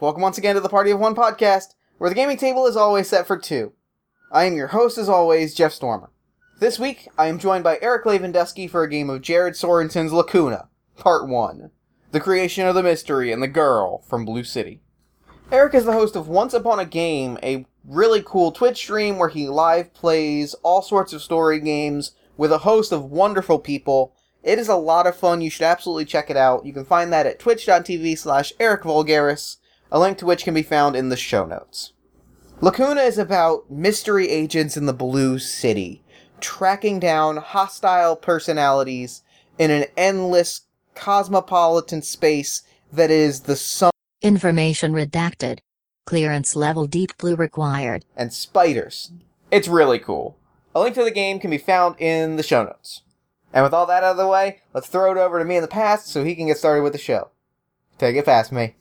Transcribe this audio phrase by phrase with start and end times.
[0.00, 3.08] Welcome once again to the Party of One podcast, where the gaming table is always
[3.08, 3.74] set for two.
[4.32, 6.10] I am your host, as always, Jeff Stormer.
[6.58, 10.68] This week, I am joined by Eric Lavendusky for a game of Jared Sorensen's Lacuna,
[10.96, 11.70] Part 1
[12.10, 14.82] The Creation of the Mystery and the Girl from Blue City.
[15.52, 19.28] Eric is the host of Once Upon a Game, a really cool Twitch stream where
[19.28, 24.12] he live plays all sorts of story games with a host of wonderful people.
[24.42, 25.40] It is a lot of fun.
[25.40, 26.66] You should absolutely check it out.
[26.66, 29.58] You can find that at twitch.tv slash Eric Vulgaris,
[29.94, 31.92] a link to which can be found in the show notes.
[32.60, 36.02] Lacuna is about mystery agents in the Blue City,
[36.40, 39.22] tracking down hostile personalities
[39.56, 40.62] in an endless
[40.96, 42.62] cosmopolitan space
[42.92, 45.60] that is the sun Information redacted.
[46.06, 48.04] Clearance level deep blue required.
[48.16, 49.12] and spiders.
[49.52, 50.36] It's really cool.
[50.74, 53.02] A link to the game can be found in the show notes.
[53.52, 55.62] And with all that out of the way, let's throw it over to me in
[55.62, 57.28] the past so he can get started with the show.
[57.98, 58.74] Take it fast, me.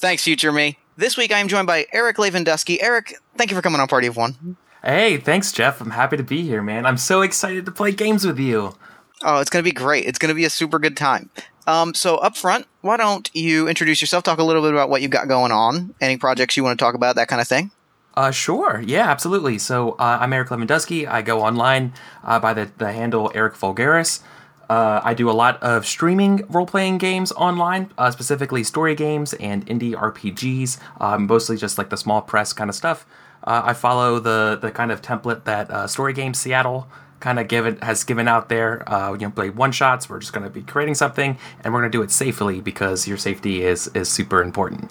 [0.00, 0.78] Thanks, future me.
[0.96, 2.78] This week I am joined by Eric Lavendusky.
[2.80, 4.56] Eric, thank you for coming on Party of One.
[4.84, 5.80] Hey, thanks, Jeff.
[5.80, 6.86] I'm happy to be here, man.
[6.86, 8.76] I'm so excited to play games with you.
[9.24, 10.04] Oh, it's going to be great.
[10.04, 11.30] It's going to be a super good time.
[11.66, 15.02] Um, so up front, why don't you introduce yourself, talk a little bit about what
[15.02, 17.72] you've got going on, any projects you want to talk about, that kind of thing.
[18.14, 18.80] Uh, sure.
[18.86, 19.58] Yeah, absolutely.
[19.58, 21.08] So uh, I'm Eric Lewandowski.
[21.08, 24.20] I go online uh, by the, the handle Eric Vulgaris.
[24.68, 29.32] Uh, I do a lot of streaming role playing games online, uh, specifically story games
[29.34, 33.06] and indie RPGs, um, mostly just like the small press kind of stuff.
[33.44, 36.88] Uh, I follow the the kind of template that uh, Story Games Seattle
[37.20, 38.86] kind of given has given out there.
[38.90, 40.08] Uh, you know, play one shots.
[40.08, 43.08] We're just going to be creating something, and we're going to do it safely because
[43.08, 44.90] your safety is is super important.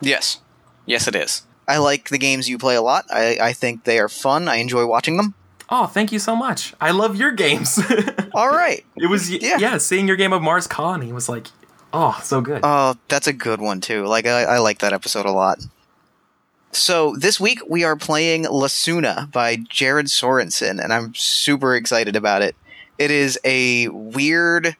[0.00, 0.40] Yes.
[0.86, 1.42] Yes, it is.
[1.66, 3.06] I like the games you play a lot.
[3.10, 4.48] I, I think they are fun.
[4.48, 5.34] I enjoy watching them.
[5.70, 6.74] Oh, thank you so much.
[6.80, 7.78] I love your games.
[8.34, 8.84] All right.
[8.96, 9.56] it was Yeah.
[9.58, 9.78] yeah.
[9.78, 11.46] seeing your game of Mars Colony was like,
[11.92, 12.60] oh, so good.
[12.62, 14.04] Oh, that's a good one too.
[14.06, 15.58] Like I, I like that episode a lot.
[16.72, 22.42] So this week we are playing Lacuna by Jared Sorensen, and I'm super excited about
[22.42, 22.56] it.
[22.98, 24.76] It is a weird.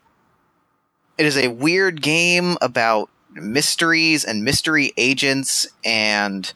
[1.17, 6.53] It is a weird game about mysteries and mystery agents and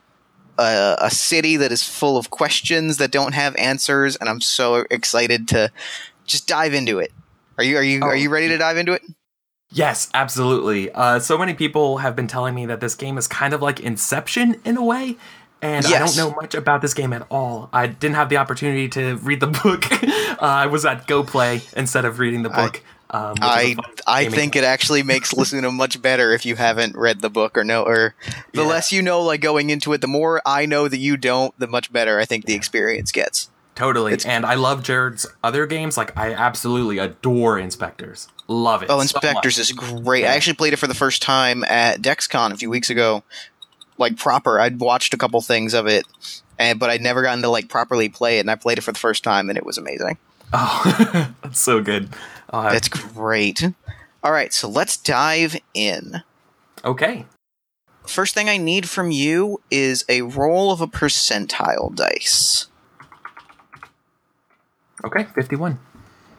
[0.60, 4.16] a, a city that is full of questions that don't have answers.
[4.18, 5.72] And I'm so excited to
[6.26, 7.12] just dive into it.
[7.58, 8.16] Are you are you are Oh.
[8.16, 9.02] you ready to dive into it?
[9.72, 10.92] Yes, absolutely.
[10.92, 13.80] Uh, so many people have been telling me that this game is kind of like
[13.80, 15.16] Inception in a way,
[15.62, 17.70] and I don't know much about this game at all.
[17.72, 19.86] I didn't have the opportunity to read the book.
[19.94, 22.82] uh, I was at Go Play instead of reading the book.
[23.12, 23.76] Um, which is a I
[24.08, 27.64] I think it actually makes Lacuna much better if you haven't read the book or
[27.64, 28.14] know or
[28.54, 28.68] the Yeah.
[28.68, 31.68] less you know like going into it the more I know that you don't the
[31.68, 33.50] much better I think the experience gets.
[33.76, 34.12] Totally.
[34.14, 35.96] It's- and I love Jared's other games.
[35.96, 38.28] Like, I absolutely adore InSpectres.
[38.50, 38.90] Love it.
[38.92, 39.58] Oh, InSpectres much.
[39.58, 40.24] is great.
[40.24, 40.34] Yeah.
[40.34, 43.24] I actually played it for the first time at DexCon a few weeks ago.
[43.98, 44.60] Like proper.
[44.60, 46.06] I'd watched a couple things of it
[46.60, 48.92] and but I'd never gotten to like properly play it and I played it for
[48.92, 50.18] the first time and it was amazing.
[50.52, 52.10] Oh, that's so good.
[52.50, 53.64] Uh, It's great.
[54.24, 56.24] All right, so let's dive in.
[56.84, 57.26] okay.
[58.08, 62.66] First thing I need from you is a roll of a percentile dice.
[65.04, 65.78] Okay, 51.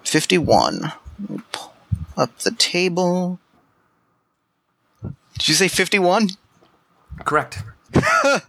[0.04, 0.92] 51.
[1.52, 1.72] Pull
[2.16, 3.38] Up the table.
[5.38, 6.30] Did you say 51?
[7.24, 7.62] Correct.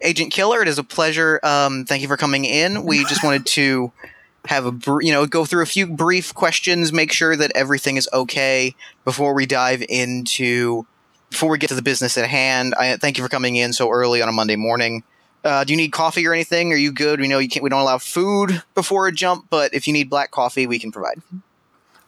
[0.00, 1.40] Agent Killer, it is a pleasure.
[1.42, 2.84] Um, thank you for coming in.
[2.84, 3.92] We just wanted to
[4.46, 7.96] have a br- you know go through a few brief questions, make sure that everything
[7.96, 10.86] is okay before we dive into
[11.30, 12.74] before we get to the business at hand.
[12.74, 15.02] I thank you for coming in so early on a Monday morning.
[15.44, 16.72] Uh, do you need coffee or anything?
[16.72, 17.20] Are you good?
[17.20, 17.64] We know you can't.
[17.64, 20.92] We don't allow food before a jump, but if you need black coffee, we can
[20.92, 21.20] provide.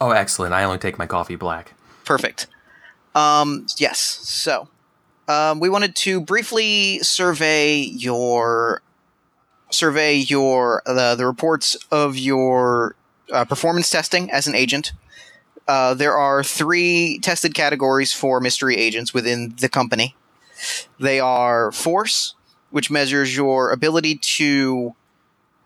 [0.01, 0.55] Oh, excellent.
[0.55, 1.73] I only take my coffee black.
[2.05, 2.47] Perfect.
[3.15, 3.99] Um, yes.
[3.99, 4.69] So,
[5.27, 8.83] um, we wanted to briefly survey your
[9.75, 12.97] survey your the reports of your
[13.33, 14.93] uh, performance testing as an agent.
[15.67, 20.15] Uh, there are three tested categories for mystery agents within the company.
[21.01, 22.35] They are force,
[22.71, 24.95] which measures your ability to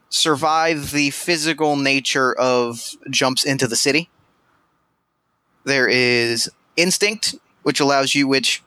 [0.09, 4.09] survive the physical nature of jumps into the city.
[5.65, 8.63] There is instinct, which allows you, which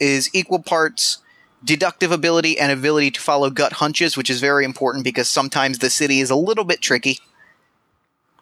[0.00, 1.18] is equal parts
[1.64, 5.90] deductive ability and ability to follow gut hunches, which is very important because sometimes the
[5.90, 7.18] city is a little bit tricky.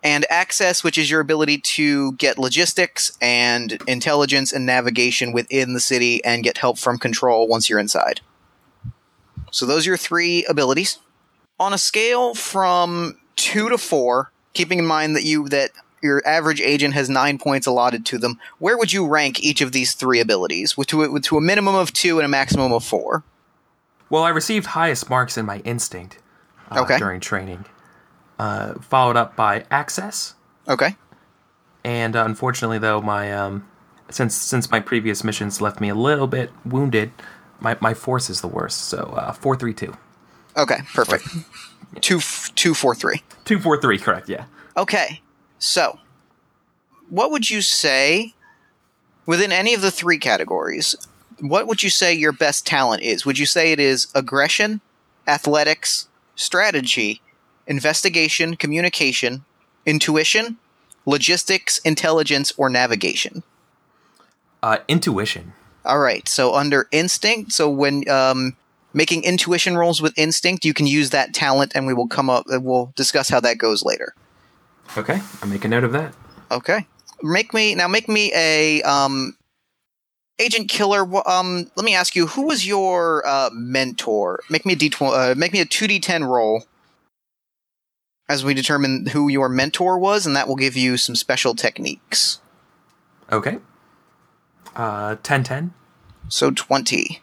[0.03, 5.81] And access, which is your ability to get logistics and intelligence and navigation within the
[5.81, 8.21] city and get help from control once you're inside.
[9.51, 10.99] So those are your three abilities.
[11.59, 15.71] On a scale from two to four, keeping in mind that you that
[16.03, 18.39] your average agent has nine points allotted to them.
[18.59, 20.77] Where would you rank each of these three abilities?
[20.77, 23.25] With to, with, to a minimum of two and a maximum of four.
[24.11, 26.19] Well, I received highest marks in my instinct
[26.71, 26.99] uh, Okay.
[26.99, 27.65] during training,
[28.39, 30.35] uh, followed up by access,
[30.67, 30.97] Okay.
[31.85, 33.67] and uh, unfortunately, though, my um,
[34.11, 37.11] since since my previous missions left me a little bit wounded,
[37.61, 38.83] my, my force is the worst.
[38.87, 39.95] So uh, four three two.
[40.57, 40.79] Okay.
[40.95, 41.27] Perfect.
[42.01, 43.23] two, f- two, four, three.
[43.45, 44.29] Two four three, correct?
[44.29, 44.47] Yeah.
[44.77, 45.21] Okay.
[45.59, 45.99] So,
[47.09, 48.35] what would you say
[49.27, 50.95] within any of the three categories?
[51.41, 53.25] What would you say your best talent is?
[53.25, 54.81] Would you say it is aggression,
[55.27, 57.23] athletics, strategy,
[57.67, 59.45] investigation, communication,
[59.87, 60.59] intuition,
[61.07, 63.43] logistics, intelligence, or navigation?
[64.63, 65.53] Uh, intuition.
[65.85, 66.29] All right.
[66.29, 68.57] So under instinct, so when um,
[68.93, 72.45] making intuition rolls with instinct, you can use that talent, and we will come up.
[72.49, 74.15] We'll discuss how that goes later.
[74.97, 76.15] Okay, I make a note of that.
[76.51, 76.87] Okay.
[77.23, 77.89] Make me now.
[77.89, 79.37] Make me a um,
[80.39, 81.03] agent killer.
[81.29, 84.41] Um, let me ask you, who was your uh, mentor?
[84.49, 86.65] Make me a d tw- uh, Make me a two d ten roll.
[88.29, 92.41] As we determine who your mentor was, and that will give you some special techniques.
[93.33, 93.59] Okay.
[94.77, 95.73] Uh, ten ten.
[96.29, 97.21] So twenty.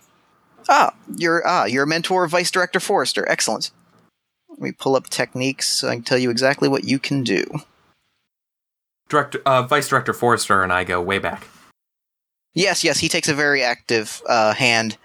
[0.68, 3.28] Ah, your ah, your mentor, Vice Director Forrester.
[3.30, 3.72] Excellent.
[4.58, 7.46] Let me pull up techniques so I can tell you exactly what you can do.
[9.10, 11.48] Director, uh, Vice Director Forrester and I go way back.
[12.54, 14.98] Yes, yes, he takes a very active uh, hand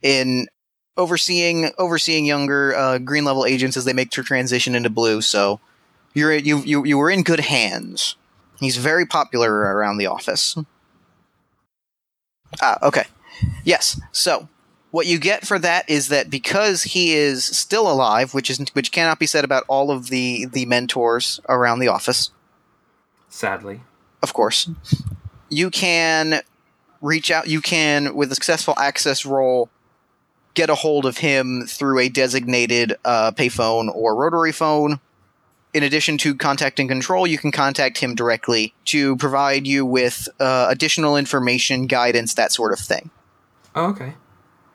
[0.00, 0.48] in
[0.96, 5.20] overseeing overseeing younger uh, green level agents as they make their transition into blue.
[5.20, 5.60] So
[6.14, 8.16] you're you you you were in good hands.
[8.58, 10.56] He's very popular around the office.
[12.62, 13.04] Ah, okay.
[13.64, 14.00] Yes.
[14.12, 14.48] So
[14.94, 18.92] what you get for that is that because he is still alive, which is which
[18.92, 22.30] cannot be said about all of the the mentors around the office
[23.28, 23.80] Sadly.
[24.22, 24.70] of course.
[25.48, 26.42] You can
[27.00, 27.48] reach out.
[27.48, 29.68] You can, with a successful access roll,
[30.54, 35.00] get a hold of him through a designated uh, payphone or rotary phone.
[35.72, 40.68] In addition to contacting control, you can contact him directly to provide you with uh,
[40.70, 43.10] additional information, guidance, that sort of thing.
[43.74, 44.14] Oh, okay.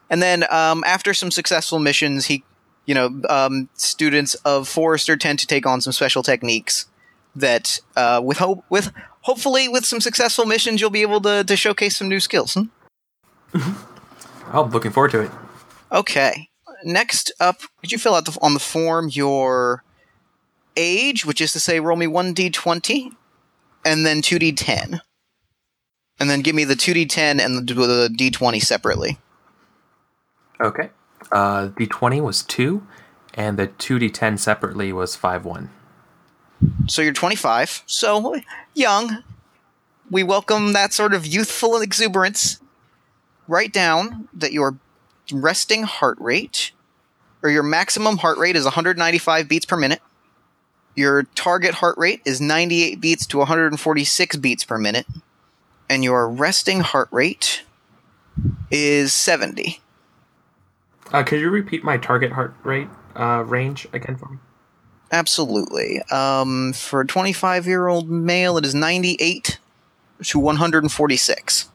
[0.10, 2.44] And then um, after some successful missions, he,
[2.86, 6.88] you know, um, students of Forrester tend to take on some special techniques
[7.36, 8.92] that, uh, with hope, with
[9.22, 12.54] hopefully with some successful missions, you'll be able to, to showcase some new skills.
[12.54, 13.74] hmm?
[14.52, 15.32] Oh, I'm looking forward to it.
[15.92, 16.50] Okay.
[16.84, 19.84] Next up, could you fill out the, on the form your
[20.76, 23.12] age, which is to say, roll me one d20,
[23.86, 25.00] and then two d10,
[26.20, 29.18] and then give me the two d10 and the, the d20 separately.
[30.62, 30.90] Okay.
[31.32, 32.86] Uh, D20 was 2,
[33.34, 35.70] and the 2D10 separately was 5 1.
[36.88, 38.36] So you're 25, so
[38.74, 39.24] young.
[40.12, 42.60] We welcome that sort of youthful exuberance.
[43.48, 44.78] Write down that your
[45.32, 46.72] resting heart rate,
[47.42, 50.02] or your maximum heart rate, is 195 beats per minute.
[50.96, 55.06] Your target heart rate is 98 beats to 146 beats per minute.
[55.90, 57.64] And your resting heart rate
[58.70, 59.80] is 70.
[61.12, 64.38] Uh, could you repeat my target heart rate uh, range again for me?
[65.12, 66.02] Absolutely.
[66.12, 69.60] Um, for a 25 year old male, it is 98
[70.24, 71.70] to 146.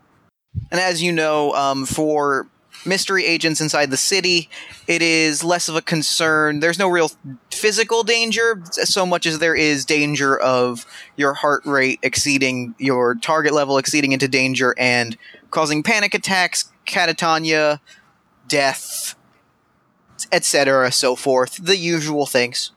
[0.71, 2.47] And as you know, um, for
[2.87, 4.49] mystery agents inside the city,
[4.87, 6.61] it is less of a concern.
[6.61, 7.11] There's no real
[7.51, 13.53] physical danger so much as there is danger of your heart rate exceeding your target
[13.53, 15.17] level, exceeding into danger, and
[15.51, 17.81] causing panic attacks, catatonia,
[18.47, 19.17] death,
[20.33, 21.57] etc., so forth.
[21.65, 22.71] The usual things.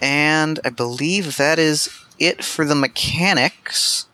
[0.00, 1.88] And I believe that is
[2.18, 4.06] it for the mechanics.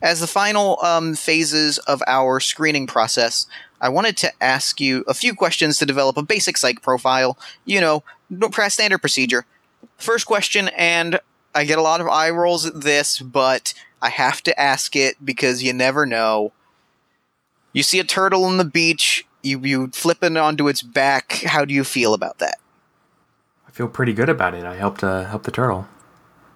[0.00, 3.46] As the final um, phases of our screening process,
[3.80, 7.38] I wanted to ask you a few questions to develop a basic psych profile.
[7.64, 9.44] You know, no- standard procedure.
[9.96, 11.20] First question, and
[11.54, 15.24] I get a lot of eye rolls at this, but I have to ask it
[15.24, 16.52] because you never know.
[17.72, 21.32] You see a turtle on the beach, you you flip it onto its back.
[21.44, 22.58] How do you feel about that?
[23.66, 24.64] I feel pretty good about it.
[24.64, 25.86] I helped uh, help the turtle.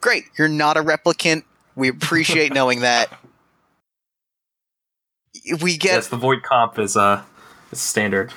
[0.00, 0.24] Great.
[0.38, 1.44] You're not a replicant.
[1.74, 3.10] We appreciate knowing that.
[5.60, 7.22] We get, yes, the Voight-Kampff is uh,
[7.70, 8.32] is standard.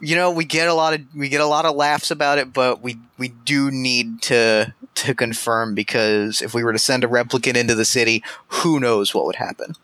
[0.00, 2.52] you know, we get a lot of we get a lot of laughs about it,
[2.52, 7.08] but we we do need to to confirm because if we were to send a
[7.08, 9.74] replicant into the city, who knows what would happen.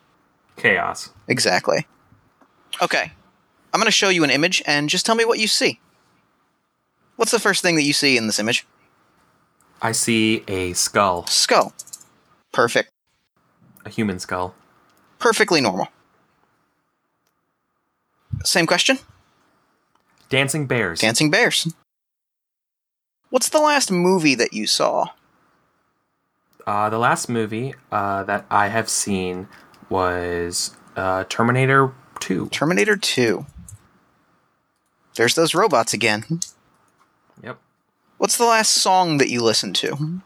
[0.57, 1.11] Chaos.
[1.29, 1.87] Exactly.
[2.81, 3.13] Okay.
[3.73, 5.81] I'm going to show you an image and just tell me what you see.
[7.17, 8.67] What's the first thing that you see in this image?
[9.83, 11.27] I see a skull.
[11.27, 11.73] Skull.
[12.53, 12.91] Perfect.
[13.85, 14.55] A human skull.
[15.19, 15.89] Perfectly normal.
[18.45, 18.99] Same question.
[20.29, 21.01] Dancing bears.
[21.01, 21.73] Dancing Bears.
[23.31, 25.07] What's the last movie that you saw?
[26.67, 29.49] Uh, the last movie uh, that I have seen
[29.89, 32.49] was uh, Terminator 2.
[32.49, 33.47] Terminator 2.
[35.21, 36.41] There's those robots again.
[37.43, 37.59] Yep.
[38.17, 40.23] What's the last song that you listened to?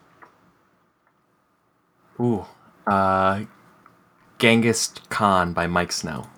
[2.20, 2.46] Ooh.
[2.86, 3.42] Uh,
[4.38, 6.28] Genghis Khan by Miike Snow.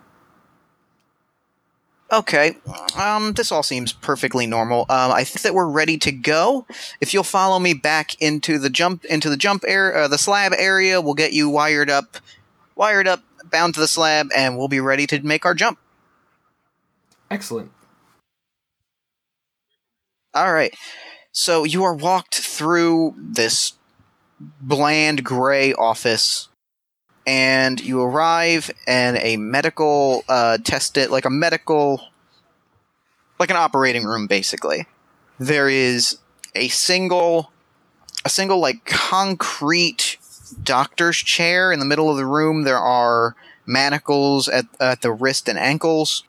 [2.11, 2.57] Okay,
[2.97, 4.87] um, this all seems perfectly normal.
[4.89, 6.65] Um, I think that we're ready to go.
[7.03, 10.55] If you'll follow me back into the jump into the jump area, uh, the slab
[10.57, 12.17] area, we'll get you wired up,
[12.75, 15.79] wired up, bound to the slab, and we'll be ready to make our jump.
[17.31, 17.71] Excellent.
[20.37, 20.75] All right.
[21.33, 23.73] So you are walked through this
[24.61, 26.49] bland gray office,
[27.27, 32.09] and you arrive in a medical uh, it like a medical,
[33.39, 34.87] like an operating room, basically.
[35.39, 36.19] There is
[36.55, 37.51] a single,
[38.23, 40.19] a single like concrete
[40.63, 42.65] doctor's chair in the middle of the room.
[42.65, 46.25] There are manacles at at the wrist and ankles.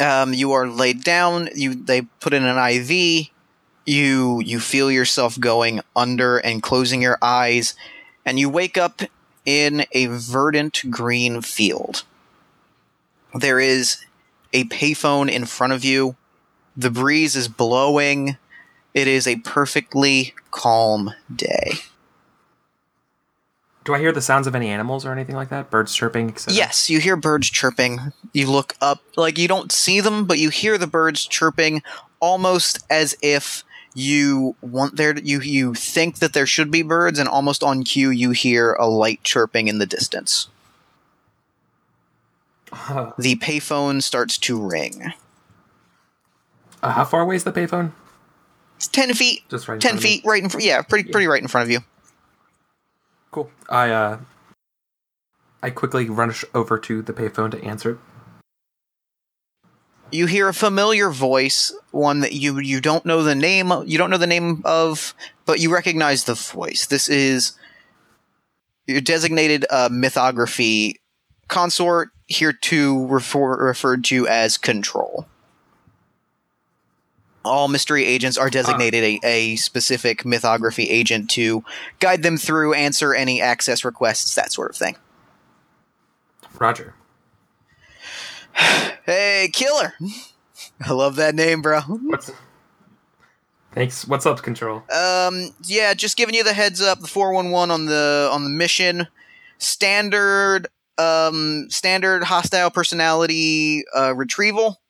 [0.00, 1.48] Um, you are laid down.
[1.54, 3.28] You they put in an IV.
[3.86, 7.74] You you feel yourself going under and closing your eyes,
[8.24, 9.02] and you wake up
[9.44, 12.04] in a verdant green field.
[13.34, 14.04] There is
[14.52, 16.16] a payphone in front of you.
[16.76, 18.36] The breeze is blowing.
[18.94, 21.72] It is a perfectly calm day.
[23.88, 25.70] Do I hear the sounds of any animals or anything like that?
[25.70, 26.54] Birds chirping, etc.
[26.54, 28.12] Yes, you hear birds chirping.
[28.34, 31.82] You look up, like you don't see them, but you hear the birds chirping
[32.20, 33.64] almost as if
[33.94, 37.82] you want there to, you you think that there should be birds and almost on
[37.82, 40.48] cue you hear a light chirping in the distance.
[42.70, 45.14] Uh, The payphone starts to ring.
[46.82, 47.92] how far away is the payphone?
[48.76, 49.48] It's 10 feet.
[49.48, 49.76] Just right.
[49.76, 50.10] in 10 front of me?
[50.10, 50.66] feet right in front.
[50.66, 51.80] Yeah, pretty pretty right in front of you.
[53.30, 53.50] Cool.
[53.68, 54.18] I uh,
[55.62, 57.98] I quickly rush over to the payphone to answer.
[60.10, 64.10] you hear a familiar voice, one that you you don't know the name you don't
[64.10, 66.86] know the name of, but you recognize the voice.
[66.86, 67.52] This is
[68.86, 70.94] your designated uh, mythography
[71.48, 75.26] consort, here to refer, referred to as Control.
[77.44, 81.64] All mystery agents are designated a, a specific mythography agent to
[82.00, 84.96] guide them through, answer any access requests, that sort of thing.
[86.58, 86.94] Roger.
[89.06, 89.94] Hey, Killer!
[90.84, 91.80] I love that name, bro.
[91.80, 92.30] What's
[93.72, 94.06] Thanks.
[94.08, 94.82] What's up, Control?
[94.90, 97.00] Um, yeah, just giving you the heads up.
[97.00, 99.06] The four one one on the on the mission.
[99.58, 100.66] Standard,
[100.98, 104.80] um, standard hostile personality uh, retrieval.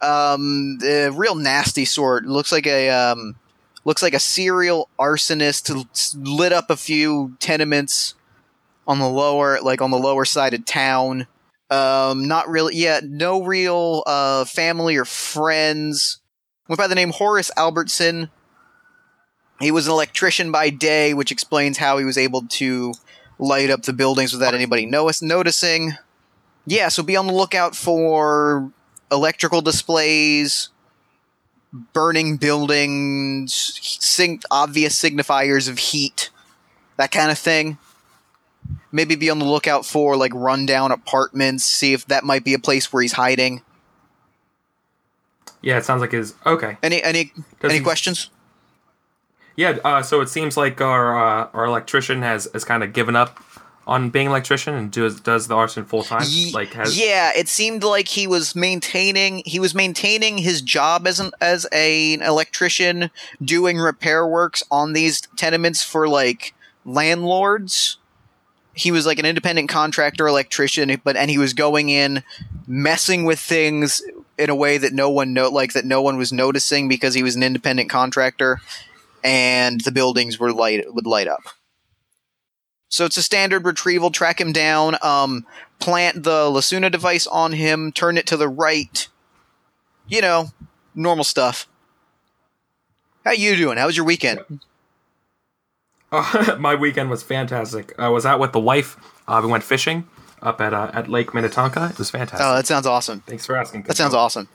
[0.00, 2.24] Um, the real nasty sort.
[2.24, 3.36] Looks like a um,
[3.84, 6.16] looks like a serial arsonist.
[6.16, 8.14] Lit up a few tenements
[8.86, 11.26] on the lower, like on the lower side of town.
[11.70, 12.76] Um, not really.
[12.76, 16.20] Yeah, no real uh family or friends
[16.68, 18.30] went by the name Horace Albertson.
[19.60, 22.94] He was an electrician by day, which explains how he was able to
[23.38, 25.94] light up the buildings without anybody notice- noticing.
[26.64, 28.70] Yeah, so be on the lookout for
[29.10, 30.68] electrical displays,
[31.92, 36.30] burning buildings, sing- obvious signifiers of heat,
[36.96, 37.78] that kind of thing.
[38.90, 42.58] Maybe be on the lookout for like rundown apartments, see if that might be a
[42.58, 43.62] place where he's hiding.
[45.62, 46.34] Yeah, it sounds like his.
[46.46, 46.76] Okay.
[46.82, 48.30] Any any Does any he- questions?
[49.56, 49.78] Yeah.
[49.84, 53.38] Uh, so it seems like our uh, our electrician has has kind of given up
[53.88, 56.26] on being an electrician and does does the arson full time.
[56.52, 56.96] Like has.
[56.98, 61.66] yeah, it seemed like he was maintaining he was maintaining his job as an as
[61.72, 63.10] a, an electrician
[63.42, 66.54] doing repair works on these tenements for like
[66.84, 67.96] landlords.
[68.74, 72.22] He was like an independent contractor electrician, but and he was going in
[72.66, 74.02] messing with things
[74.36, 77.22] in a way that no one know like that no one was noticing because he
[77.22, 78.60] was an independent contractor
[79.24, 81.42] and the buildings were light would light up.
[82.88, 84.10] So it's a standard retrieval.
[84.10, 84.96] Track him down.
[85.02, 85.46] Um,
[85.78, 87.92] plant the Lacuna device on him.
[87.92, 89.08] Turn it to the right.
[90.06, 90.50] You know,
[90.94, 91.68] normal stuff.
[93.24, 93.76] How you doing?
[93.78, 94.40] How was your weekend?
[96.10, 97.94] Uh, my weekend was fantastic.
[97.98, 98.96] I was out with the wife.
[99.26, 100.08] Uh, we went fishing
[100.40, 101.90] up at uh, at Lake Minnetonka.
[101.90, 102.40] It was fantastic.
[102.46, 103.20] Oh, that sounds awesome.
[103.26, 103.82] Thanks for asking.
[103.82, 104.48] That sounds awesome.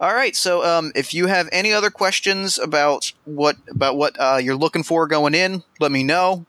[0.00, 4.38] All right, so um, if you have any other questions about what about what uh,
[4.42, 6.44] you're looking for going in, let me know.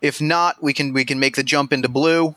[0.00, 2.34] If not, we can we can make the jump into blue.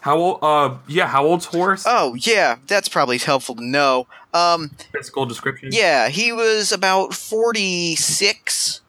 [0.00, 0.38] How old?
[0.42, 1.06] Uh, yeah.
[1.06, 1.84] How old's Horace?
[1.86, 4.06] Oh yeah, that's probably helpful to know.
[4.32, 5.70] Um, Physical description.
[5.72, 8.80] yeah, he was about forty six,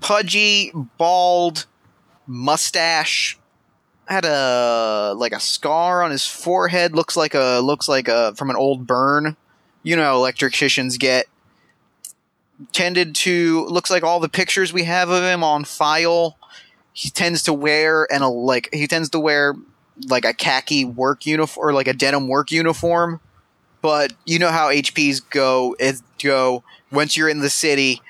[0.00, 1.66] pudgy, bald,
[2.26, 3.38] mustache,
[4.08, 6.94] had a like a scar on his forehead.
[6.96, 9.36] Looks like a looks like a from an old burn.
[9.82, 11.26] You know, how electricians get.
[12.72, 16.36] Tended to looks like all the pictures we have of him on file.
[16.92, 19.54] He tends to wear and a like he tends to wear
[20.08, 23.20] like a khaki work uniform or like a denim work uniform.
[23.80, 28.00] But you know how HPs go is go once you're in the city,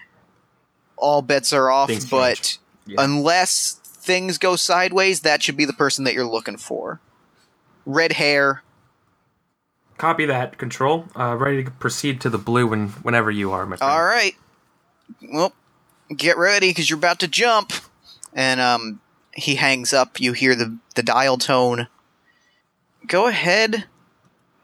[0.96, 1.88] all bets are off.
[1.88, 2.58] Things but.
[2.84, 2.96] Yeah.
[2.98, 7.00] unless things go sideways, that should be the person that you're looking for.
[7.86, 8.62] Red hair.
[9.98, 10.58] Copy that.
[10.58, 11.06] Control.
[11.16, 13.92] Uh, ready to proceed to the blue when whenever you are, my friend.
[13.92, 14.34] All right.
[15.32, 15.52] Well,
[16.14, 17.72] get ready because you're about to jump.
[18.34, 19.00] And um,
[19.34, 20.20] he hangs up.
[20.20, 21.88] You hear the the dial tone.
[23.06, 23.84] Go ahead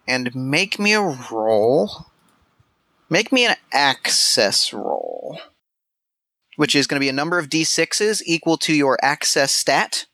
[0.06, 2.06] and make me a roll.
[3.10, 5.40] Make me an access roll,
[6.56, 10.06] which is going to be a number of d6s equal to your access stat.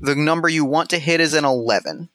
[0.00, 2.08] The number you want to hit is an 11.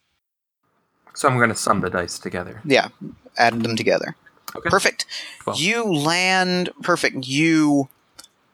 [1.13, 2.62] So I'm going to sum the dice together.
[2.65, 2.89] Yeah,
[3.38, 4.15] add them together.
[4.55, 4.70] Okay.
[4.70, 5.05] Perfect.
[5.46, 5.58] Well.
[5.58, 7.27] You land perfect.
[7.27, 7.89] You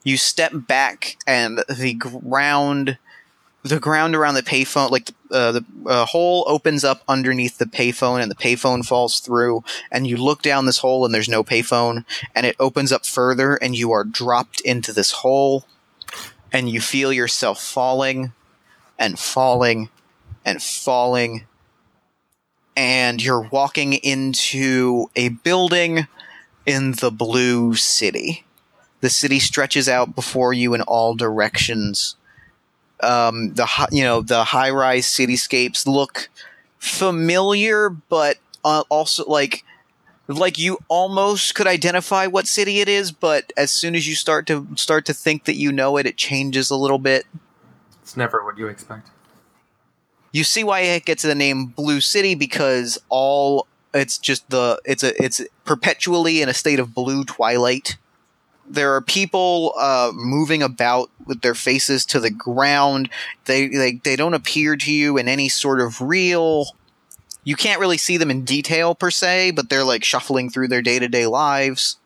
[0.04, 2.98] you step back and the ground
[3.64, 8.22] the ground around the payphone like uh, the uh, hole opens up underneath the payphone
[8.22, 12.04] and the payphone falls through and you look down this hole and there's no payphone
[12.34, 15.66] and it opens up further and you are dropped into this hole
[16.52, 18.34] and you feel yourself falling
[18.98, 19.90] and falling
[20.44, 21.46] and falling
[22.76, 26.08] and you're walking into a building
[26.66, 28.46] in the blue city.
[29.02, 32.16] The city stretches out before you in all directions.
[33.02, 36.30] Um, the you know the high-rise cityscapes look
[36.78, 39.64] familiar, but uh, also like
[40.28, 43.12] like you almost could identify what city it is.
[43.12, 46.16] But as soon as you start to start to think that you know it, it
[46.18, 47.26] changes a little bit.
[48.04, 49.10] It's never what you expect.
[50.32, 55.04] you see why it gets the name Blue City because all it's just the it's
[55.04, 57.98] a it's perpetually in a state of blue twilight.
[58.72, 63.10] There are people uh, moving about with their faces to the ground.
[63.46, 66.68] They, they they don't appear to you in any sort of real.
[67.44, 70.82] You can't really see them in detail per se, but they're like shuffling through their
[70.82, 71.98] day to day lives.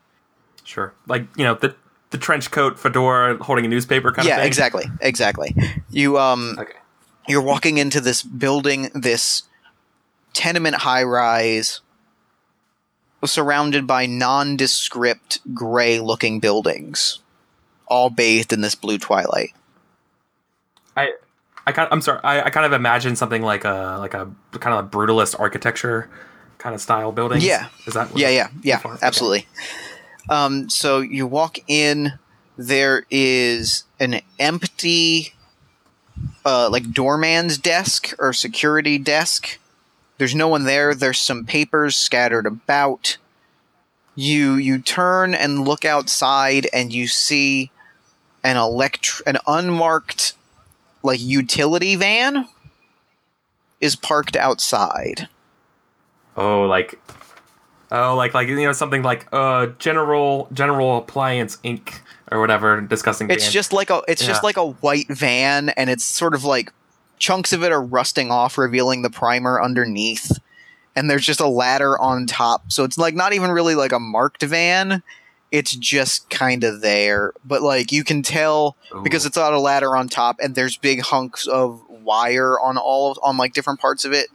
[0.63, 0.93] Sure.
[1.07, 1.75] Like you know the
[2.11, 4.47] the trench coat, fedora, holding a newspaper kind yeah, of thing.
[4.47, 5.55] exactly, exactly.
[5.89, 6.73] You um Okay.
[7.27, 9.43] you're walking into this building, this
[10.33, 11.81] tenement high rise,
[13.25, 17.19] surrounded by nondescript gray looking buildings,
[17.87, 19.53] all bathed in this blue twilight.
[20.95, 21.13] I
[21.67, 22.19] I kind I'm sorry.
[22.23, 26.09] I, I kind of imagine something like a like a kind of a brutalist architecture
[26.57, 27.41] kind of style building.
[27.41, 27.67] Yeah.
[27.85, 28.11] Is that?
[28.11, 28.93] what- Yeah, yeah, yeah, far?
[28.95, 29.05] Okay.
[29.05, 29.47] absolutely.
[30.29, 32.13] Um, so you walk in,
[32.57, 35.33] there is an empty,
[36.43, 39.59] uh, like doorman's desk or security desk.
[40.17, 40.93] There's no one there.
[40.93, 43.17] There's some papers scattered about.
[44.15, 47.71] You you turn and look outside, and you see
[48.43, 50.33] an elect an unmarked
[51.03, 52.47] like utility van
[53.81, 55.27] is parked outside.
[56.37, 56.99] Oh, like.
[57.91, 61.99] Oh, like like you know something like uh General General Appliance Inc.
[62.31, 63.29] or whatever discussing.
[63.29, 63.53] It's band.
[63.53, 66.73] just like a it's just like a white van and it's sort of like
[67.19, 70.31] chunks of it are rusting off revealing the primer underneath
[70.95, 72.71] and there's just a ladder on top.
[72.71, 75.03] So it's like not even really like a marked van.
[75.51, 79.27] It's just kind of there, but like you can tell because Ooh.
[79.27, 83.19] it's on a ladder on top and there's big hunks of wire on all of,
[83.23, 84.27] on like different parts of it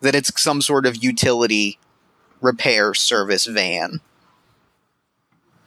[0.00, 1.78] that it's some sort of utility
[2.40, 4.00] repair service van.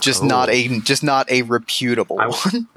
[0.02, 0.28] Just Oh.
[0.28, 2.68] not a just not a reputable I- one.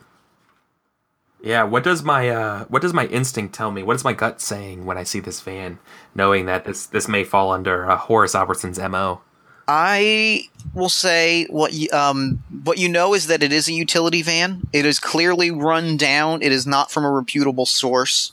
[1.47, 3.85] Yeah, what does my uh what does my instinct tell me?
[3.85, 5.79] What is my gut saying when I see this van,
[6.13, 9.21] knowing that this this may fall under uh, Horace Albertson's MO?
[9.69, 14.23] I will say what you, um what you know is that it is a utility
[14.23, 14.67] van.
[14.73, 16.43] It is clearly run down.
[16.43, 18.33] It is not from a reputable source.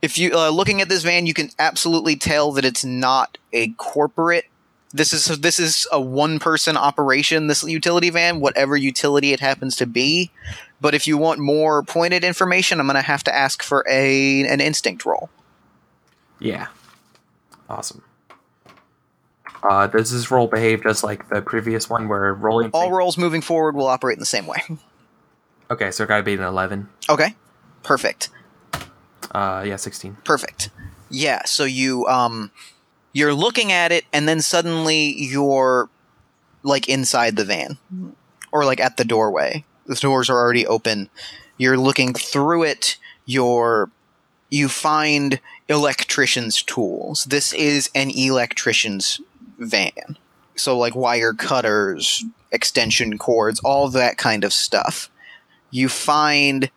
[0.00, 3.68] If you uh, looking at this van, you can absolutely tell that it's not a
[3.72, 4.46] corporate.
[4.94, 7.48] This is this is a one person operation.
[7.48, 10.30] This utility van, whatever utility it happens to be.
[10.80, 14.46] But if you want more pointed information, I'm going to have to ask for a
[14.46, 15.30] an instinct roll.
[16.38, 16.66] Yeah.
[17.68, 18.02] Awesome.
[19.62, 23.40] Uh, does this roll behave just like the previous one where rolling All rolls moving
[23.40, 24.62] forward will operate in the same way.
[25.70, 26.90] Okay, so it gotta be an eleven.
[27.08, 27.34] Okay.
[27.82, 28.28] Perfect.
[29.30, 30.18] Uh, yeah, 16.
[30.24, 30.68] Perfect.
[31.10, 32.50] Yeah, so you um
[33.14, 35.88] you're looking at it and then suddenly you're
[36.62, 37.78] like inside the van
[38.52, 39.64] or like at the doorway.
[39.86, 41.08] The doors are already open.
[41.58, 42.96] You're looking through it.
[43.26, 43.90] You're
[44.50, 47.24] you find electrician's tools.
[47.24, 49.20] This is an electrician's
[49.58, 50.16] van.
[50.56, 55.10] So like wire cutters, extension cords, all that kind of stuff.
[55.70, 56.70] You find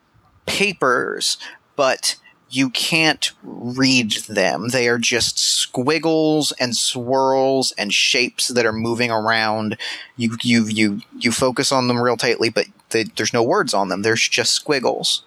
[0.47, 1.37] papers,
[1.75, 2.15] but
[2.49, 4.69] you can't read them.
[4.69, 9.77] They are just squiggles and swirls and shapes that are moving around.
[10.15, 13.89] You you you you focus on them real tightly, but they, there's no words on
[13.89, 14.01] them.
[14.01, 15.23] There's just squiggles.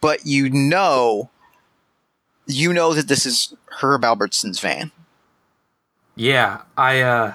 [0.00, 1.30] But you know,
[2.46, 4.90] you know that this is Herb Albertson's van.
[6.16, 7.34] Yeah, I, uh,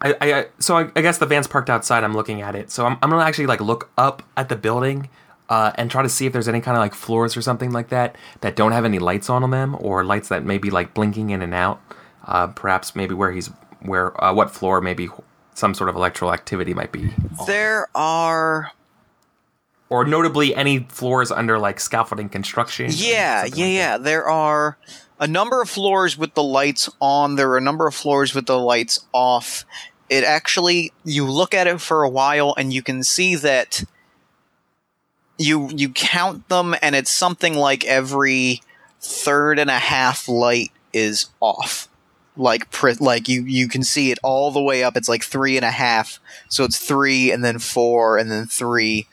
[0.00, 2.04] I, I, so I, I guess the van's parked outside.
[2.04, 2.70] I'm looking at it.
[2.70, 5.08] So I'm, I'm gonna actually like look up at the building,
[5.48, 7.88] uh, and try to see if there's any kind of like floors or something like
[7.88, 11.30] that that don't have any lights on them, or lights that may be like blinking
[11.30, 11.80] in and out.
[12.24, 13.48] Uh, perhaps maybe where he's,
[13.82, 15.08] where, uh, what floor maybe
[15.54, 17.12] some sort of electrical activity might be.
[17.46, 18.72] There are
[19.90, 22.86] Or notably any floors under like scaffolding construction.
[22.90, 23.98] Yeah, yeah, like yeah.
[23.98, 24.78] There are
[25.20, 27.36] a number of floors with the lights on.
[27.36, 29.64] There are a number of floors with the lights off.
[30.08, 33.84] It actually, you look at it for a while and you can see that
[35.38, 38.62] you you count them and it's something like every
[39.00, 41.88] third and a half light is off.
[42.36, 42.68] Like
[43.00, 44.96] like you you can see it all the way up.
[44.96, 46.18] It's like three and a half.
[46.48, 49.06] So it's three and then four and then three,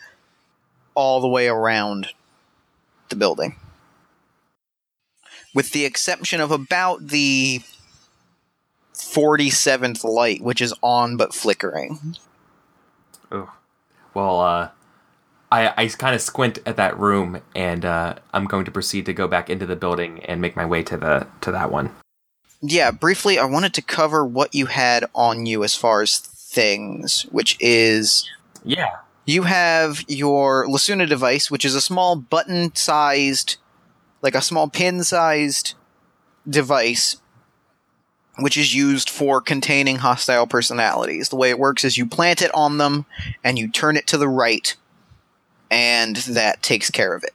[0.95, 2.07] all the way around
[3.09, 3.55] the building
[5.53, 7.61] with the exception of about the
[8.93, 12.15] 47th light, which is on but flickering.
[13.31, 13.49] Ugh.
[14.13, 14.69] Well, uh,
[15.51, 19.13] I, I kind of squint at that room, and uh, I'm going to proceed to
[19.13, 21.93] go back into the building and make my way to the to that one.
[22.61, 27.23] Yeah, briefly, I wanted to cover what you had on you as far as things,
[27.31, 28.29] which is
[28.63, 28.97] Yeah.
[29.25, 33.57] you have your Lacuna device, which is a small button sized,
[34.21, 35.73] like a small pin sized
[36.47, 37.17] device,
[38.39, 41.29] which is used for containing hostile personalities.
[41.29, 43.05] The way it works is you plant it on them
[43.43, 44.75] and you turn it to the right,
[45.71, 47.33] and that takes care of it.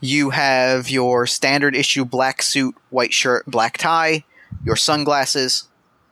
[0.00, 4.24] You have your standard issue black suit, white shirt, black tie,
[4.64, 5.68] your sunglasses,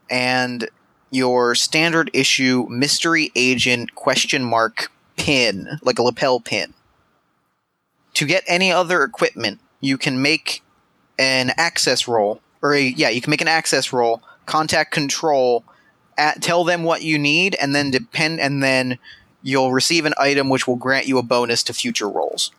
[0.09, 0.69] and
[1.11, 6.75] your standard issue mystery agent question mark pin, like a lapel pin.
[8.15, 10.63] To get any other equipment, you can make
[11.19, 15.65] an access roll, or a, yeah, you can make an access roll, contact control,
[16.19, 18.99] at, tell them what you need, and then depend, and then
[19.47, 22.51] you'll receive an item which will grant you a bonus to future rolls.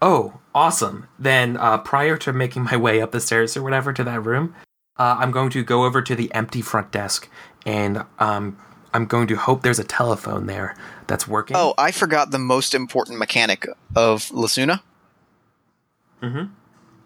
[0.00, 1.08] Oh, awesome.
[1.18, 4.54] Then, uh, prior to making my way up the stairs or whatever to that room,
[5.00, 7.28] uh, I'm going to go over to the empty front desk,
[7.66, 8.56] and um,
[8.94, 10.76] I'm going to hope there's a telephone there
[11.08, 11.56] that's working.
[11.56, 14.84] Oh, I forgot the most important mechanic of Lacuna.
[16.22, 16.50] Mhm.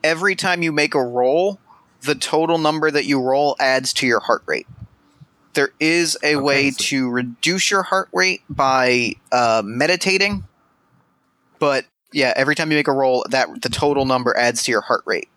[0.03, 1.59] Every time you make a roll,
[2.03, 4.67] the total number that you roll adds to your heart rate.
[5.55, 10.45] There is a Okay, way so- to reduce your heart rate by uh, meditating,
[11.59, 14.83] but yeah, every time you make a roll, that the total number adds to your
[14.83, 15.29] heart rate.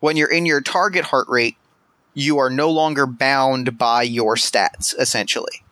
[0.00, 1.56] When you're in your target heart rate,
[2.14, 4.94] you are no longer bound by your stats.
[4.98, 5.62] Essentially,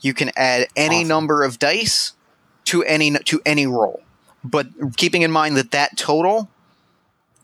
[0.00, 1.08] you can add any Awesome.
[1.08, 2.12] number of dice
[2.66, 4.02] to any to any roll,
[4.44, 6.50] but keeping in mind that that total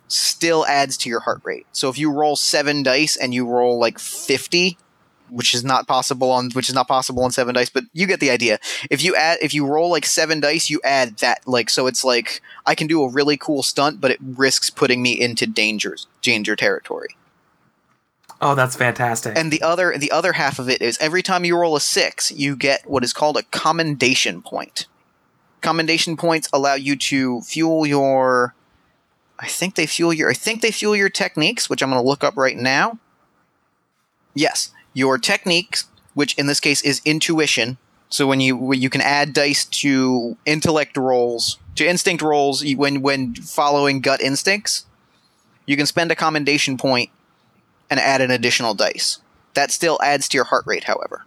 [0.09, 1.66] still adds to your heart rate.
[1.72, 4.76] So if you roll seven dice and you roll like fifty,
[5.32, 8.20] which is not possible on which is not possible on seven dice, but you get
[8.20, 8.58] the idea.
[8.90, 12.04] If you add if you roll like seven dice, you add that like so it's
[12.04, 16.06] like I can do a really cool stunt, but it risks putting me into dangers
[16.20, 17.16] danger territory.
[18.40, 19.38] Oh, that's fantastic.
[19.38, 22.32] And the other the other half of it is every time you roll a six,
[22.32, 24.86] you get what is called a commendation point.
[25.60, 28.54] Commendation points allow you to fuel your
[29.38, 32.08] I think they fuel your I think they fuel your techniques, which I'm going to
[32.08, 32.98] look up right now.
[34.34, 35.78] Yes, your technique,
[36.14, 37.78] which in this case is intuition.
[38.09, 43.00] So when you when you can add dice to intellect rolls, to instinct rolls when
[43.00, 44.85] when following gut instincts,
[45.66, 47.11] you can spend a commendation point
[47.88, 49.18] and add an additional dice.
[49.55, 51.24] That still adds to your heart rate, however.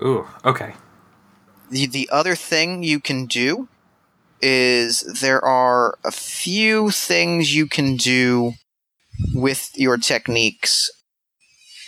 [0.00, 0.74] Ooh, okay.
[1.70, 3.68] The, the other thing you can do
[4.40, 8.52] is there are a few things you can do
[9.34, 10.90] with your techniques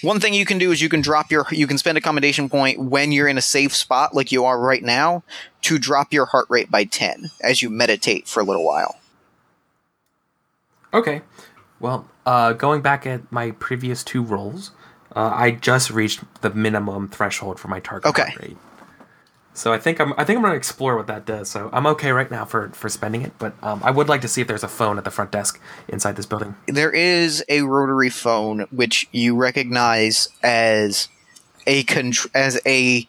[0.05, 2.49] One thing you can do is you can drop your you can spend a commendation
[2.49, 5.23] point when you're in a safe spot like you are right now
[5.62, 8.99] to drop your heart rate by 10 as you meditate for a little while.
[10.93, 11.23] Okay.
[11.81, 14.71] Well, uh, going back at my previous two rolls,
[15.17, 18.23] uh, I just reached the minimum threshold for my target Okay.
[18.31, 18.57] heart rate.
[19.55, 21.49] So I think I'm I think I'm gonna explore what that does.
[21.49, 24.29] So I'm okay right now for for spending it, but um, I would like to
[24.29, 26.57] see if there's a phone at the front desk inside this building.
[26.67, 31.09] There is a rotary phone which you recognize as
[31.69, 31.87] a
[32.35, 33.09] as a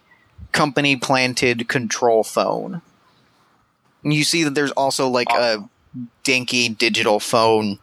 [0.51, 2.81] company planted control phone.
[4.03, 5.67] And you see that there's also like a
[6.23, 7.79] dinky digital phone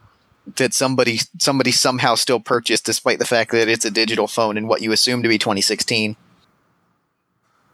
[0.55, 4.67] that somebody somebody somehow still purchased despite the fact that it's a digital phone in
[4.67, 6.15] what you assume to be 2016.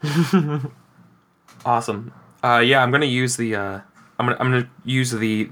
[1.65, 2.13] Awesome.
[2.41, 3.79] Uh, yeah, I'm gonna use the uh,
[4.17, 5.49] I'm gonna I'm gonna use the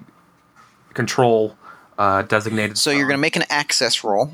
[0.93, 1.57] control
[1.97, 2.77] uh, designated.
[2.77, 4.31] So you're going to make an access roll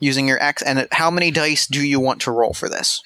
[0.00, 3.02] using your ax and how many dice do you want to roll for this?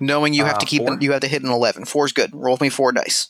[0.00, 1.84] Knowing you have Uh, to keep an, you have to hit an 11.
[1.84, 2.30] 4 is good.
[2.34, 3.28] Roll me 4 dice.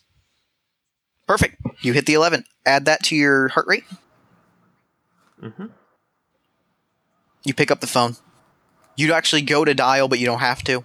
[1.27, 1.57] Perfect.
[1.81, 2.45] You hit the 11.
[2.65, 3.85] Add that to your heart rate.
[5.43, 5.71] Mhm.
[7.45, 8.17] You pick up the phone.
[8.97, 10.85] You'd actually go to dial but you don't have to.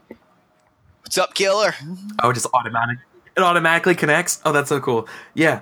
[1.07, 1.73] What's up, killer?
[2.21, 2.97] Oh, it just automatic.
[3.37, 4.41] It automatically connects.
[4.43, 5.07] Oh, that's so cool.
[5.35, 5.61] Yeah.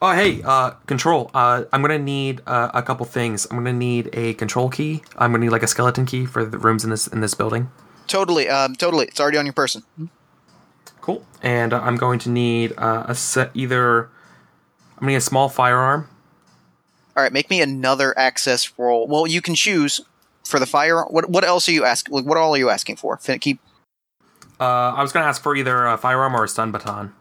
[0.00, 1.28] Oh, hey, uh, control.
[1.34, 3.48] Uh, I'm gonna need uh, a couple things.
[3.50, 5.02] I'm gonna need a control key.
[5.18, 7.68] I'm gonna need like a skeleton key for the rooms in this in this building.
[8.06, 8.48] Totally.
[8.48, 9.06] Um, totally.
[9.06, 9.82] It's already on your person.
[11.00, 11.26] Cool.
[11.42, 14.04] And uh, I'm going to need uh, a set either.
[14.04, 16.08] I'm gonna need a small firearm.
[17.16, 19.08] All right, make me another access roll.
[19.08, 20.00] Well, you can choose
[20.44, 21.02] for the fire.
[21.06, 22.14] What what else are you asking?
[22.14, 23.16] Like, what all are you asking for?
[23.16, 23.58] Fin- Keep
[24.60, 27.14] Uh, I was gonna ask for either a firearm or a stun baton.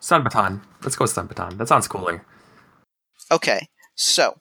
[0.00, 0.60] Stun baton.
[0.82, 1.56] Let's go with stun baton.
[1.56, 2.24] That sounds cooler.
[3.32, 4.38] Okay, so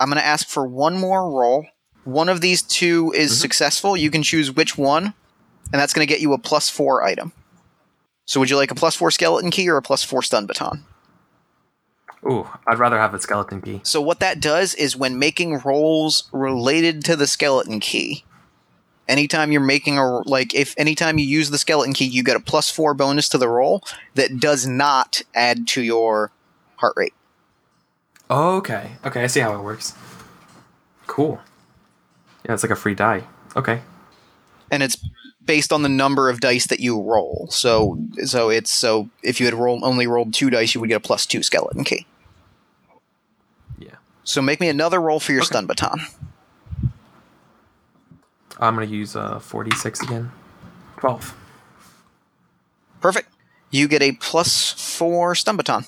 [0.00, 1.66] I'm going to ask for one more roll.
[2.04, 3.40] One of these two is Mhm.
[3.40, 3.96] successful.
[3.98, 5.12] You can choose which one,
[5.72, 7.32] and that's going to get you a plus four item.
[8.24, 10.86] So, would you like a plus four skeleton key or a plus four stun baton?
[12.24, 13.80] Ooh, I'd rather have a skeleton key.
[13.82, 18.24] So, what that does is when making rolls related to the skeleton key,
[19.08, 22.40] anytime you're making a like if anytime you use the skeleton key, you get a
[22.40, 23.82] plus four bonus to the roll
[24.14, 26.30] that does not add to your
[26.76, 27.14] heart rate.
[28.30, 28.92] Okay.
[29.04, 29.94] Okay, I see how it works.
[31.06, 31.40] Cool.
[32.44, 33.24] Yeah, it's like a free die.
[33.56, 33.80] Okay.
[34.70, 34.96] and it's
[35.44, 37.48] based on the number of dice that you roll.
[37.50, 40.96] So so it's so if you had rolled only rolled two dice, you would get
[40.96, 42.06] a plus two skeleton key.
[43.78, 43.94] Yeah.
[44.24, 45.46] So make me another roll for your Okay.
[45.46, 46.00] stun baton.
[48.58, 50.30] I'm gonna use uh 46 again.
[50.98, 51.34] 12.
[53.00, 53.28] Perfect.
[53.70, 55.84] You get a plus four stun baton,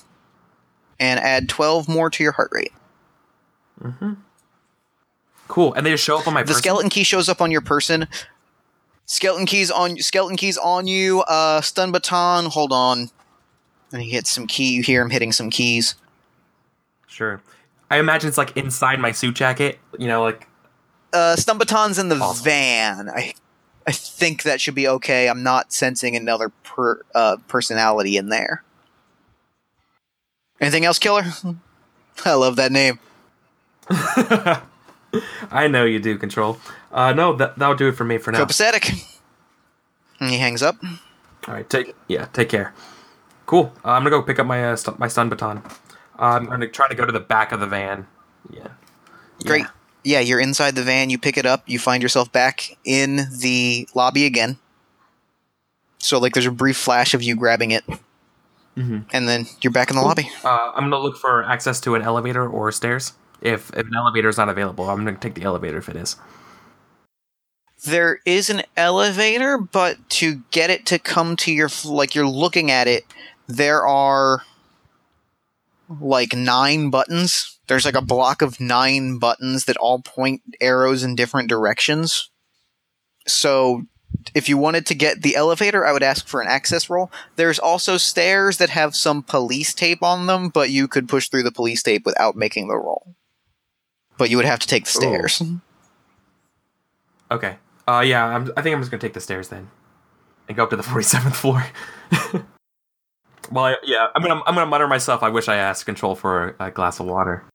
[0.99, 2.71] and add twelve more to your heart rate.
[3.81, 4.13] Mm-hmm.
[5.47, 5.73] Cool.
[5.73, 6.61] And they just show up on my The person?
[6.61, 8.07] skeleton key shows up on your person.
[9.05, 11.21] Skeleton keys on skeleton keys on you.
[11.23, 12.45] Uh, stun baton.
[12.45, 13.09] Hold on.
[13.91, 14.73] And he hits some key.
[14.73, 15.95] You hear him hitting some keys.
[17.07, 17.41] Sure.
[17.89, 19.79] I imagine it's like inside my suit jacket.
[19.99, 20.47] You know, like
[21.13, 22.43] Uh, stun baton's in the Awesome.
[22.43, 23.09] van.
[23.09, 23.33] I,
[23.85, 25.27] I think that should be okay.
[25.29, 28.63] I'm not sensing another per, uh, personality in there.
[30.59, 31.23] Anything else, killer?
[32.25, 32.99] I love that name.
[35.51, 36.57] I know you do control.
[36.91, 38.45] Uh, no, that that'll do it for me for now.
[38.45, 39.19] Copacetic.
[40.19, 40.77] And he hangs up.
[41.47, 42.73] All right, take yeah, take care.
[43.47, 43.73] Cool.
[43.83, 45.57] Uh, I'm gonna go pick up my uh, st- my stun baton.
[46.17, 48.07] Uh, I'm gonna try to go to the back of the van.
[48.51, 48.67] Yeah.
[49.43, 49.65] Great.
[50.03, 50.19] Yeah.
[50.19, 51.09] Yeah, you're inside the van.
[51.09, 51.63] You pick it up.
[51.67, 54.57] You find yourself back in the lobby again.
[55.99, 57.83] So, like, there's a brief flash of you grabbing it,
[58.75, 59.05] Mhm.
[59.13, 60.31] and then you're back in the lobby.
[60.43, 63.13] Uh, I'm gonna look for access to an elevator or stairs.
[63.41, 66.15] If if an elevator is not available, I'm gonna take the elevator if it is.
[67.83, 72.69] There is an elevator, but to get it to come to your like you're looking
[72.71, 73.05] at it,
[73.47, 74.43] there are
[75.99, 77.57] like nine buttons.
[77.71, 82.29] There's like a block of nine buttons that all point arrows in different directions.
[83.25, 83.83] So
[84.35, 87.09] if you wanted to get the elevator, I would ask for an access roll.
[87.37, 91.43] There's also stairs that have some police tape on them, but you could push through
[91.43, 93.15] the police tape without making the roll.
[94.17, 95.01] But you would have to take the Ooh.
[95.03, 95.41] stairs.
[97.31, 97.55] Okay.
[97.87, 99.69] Uh, yeah, I'm, I think I'm just gonna take the stairs then,
[100.49, 101.65] and go up to the 47th floor.
[103.49, 105.23] well, I, yeah, I'm gonna I'm gonna mutter myself.
[105.23, 107.45] I wish I asked control for a, a glass of water.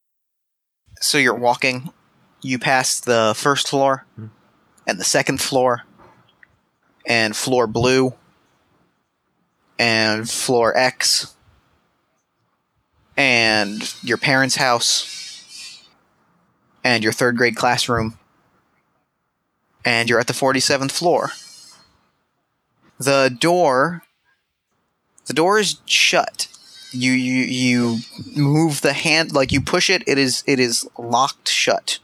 [1.00, 1.90] So you're walking
[2.42, 4.26] you pass the first floor Hmm.
[4.86, 5.82] and the second floor
[7.06, 8.14] and floor blue
[9.78, 11.34] and floor x
[13.16, 15.82] and your parents house
[16.84, 18.18] and your third grade classroom
[19.84, 21.30] and you're at the 47th floor.
[22.98, 24.02] The door
[25.26, 26.48] the door is shut.
[26.92, 27.98] You you you
[28.34, 31.98] move the hand like you push it, it is it is locked shut.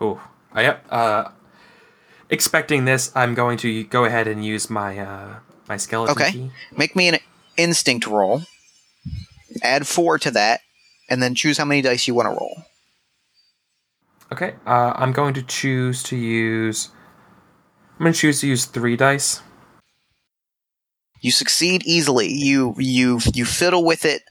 [0.00, 0.86] Oh, I yep.
[0.90, 1.30] Uh,
[2.30, 5.34] expecting this, I'm going to go ahead and use my uh,
[5.68, 6.30] my skeleton Okay.
[6.32, 6.50] key.
[6.76, 7.18] Make me an
[7.56, 8.42] instinct roll.
[9.62, 10.60] Add 4 to that
[11.10, 12.62] and then choose how many dice you want to roll.
[14.32, 16.88] Okay, uh, I'm going to choose to use.
[17.98, 19.42] I'm going to choose to use three dice.
[21.22, 22.30] You succeed easily.
[22.30, 24.22] You you you fiddle with it,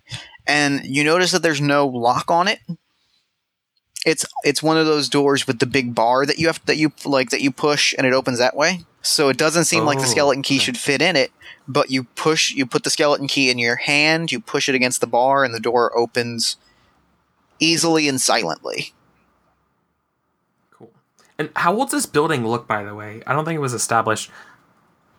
[0.45, 2.59] and you notice that there's no lock on it.
[4.05, 6.91] It's it's one of those doors with the big bar that you have that you
[7.05, 8.81] like that you push and it opens that way.
[9.01, 10.65] So it doesn't seem like the Oh, skeleton key okay.
[10.65, 11.31] should fit in it,
[11.67, 15.01] but you push you put the skeleton key in your hand, you push it against
[15.01, 16.57] the bar, and the door opens
[17.59, 18.93] easily and silently.
[20.71, 20.91] Cool.
[21.37, 23.23] And how old's this building look, by the way?
[23.25, 24.29] I don't think it was established.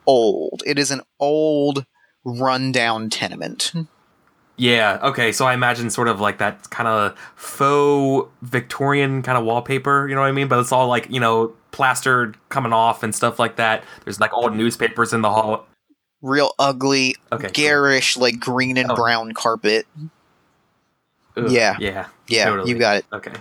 [0.07, 0.63] Old.
[0.67, 1.85] It is an old,
[2.25, 3.73] rundown tenement.
[4.57, 4.99] Yeah.
[5.03, 5.33] Okay.
[5.33, 10.07] So I imagine sort of like that kind of faux Victorian kind of wallpaper.
[10.09, 10.49] You know what I mean?
[10.49, 13.83] But it's all like you know plastered coming off and stuff like that.
[14.05, 15.67] There's like old newspapers in the hall.
[16.21, 17.45] Real ugly, Okay.
[17.47, 17.53] cool.
[17.53, 18.95] garish, like green and Oh.
[18.95, 19.87] brown carpet.
[21.37, 21.77] Yeah.
[21.81, 22.07] Yeah.
[22.29, 22.71] Yeah, totally.
[22.71, 23.07] you got it.
[23.13, 23.33] Okay.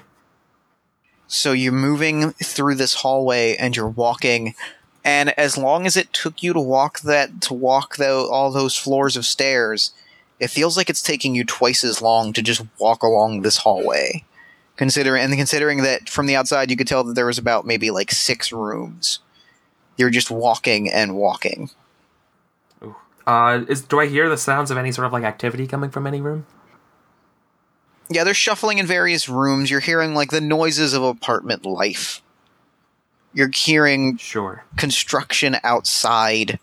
[1.28, 4.54] So you're moving through this hallway and you're walking,
[5.04, 8.78] and as long as it took you to walk that to walk tho- all those
[8.78, 9.94] floors of stairs,
[10.40, 14.24] it feels like it's taking you twice as long to just walk along this hallway.
[14.76, 17.92] Considering and considering that from the outside you could tell that there was about maybe
[17.92, 19.20] like six rooms.
[19.98, 21.70] You're just walking and walking.
[23.28, 26.08] Uh, is do I hear the sounds of any sort of like activity coming from
[26.08, 26.46] any room?
[28.10, 29.72] Yeah, they're shuffling in various rooms.
[29.72, 32.22] You're hearing like the noises of apartment life.
[33.34, 34.64] You're hearing Sure.
[34.78, 36.60] construction outside.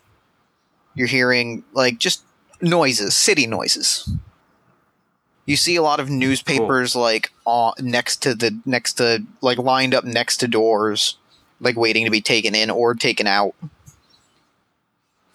[0.95, 2.23] You're hearing like just
[2.61, 4.09] noises, city noises.
[5.45, 9.95] You see a lot of newspapers like on, next to the next to like lined
[9.95, 11.17] up next to doors,
[11.59, 13.55] like waiting to be taken in or taken out.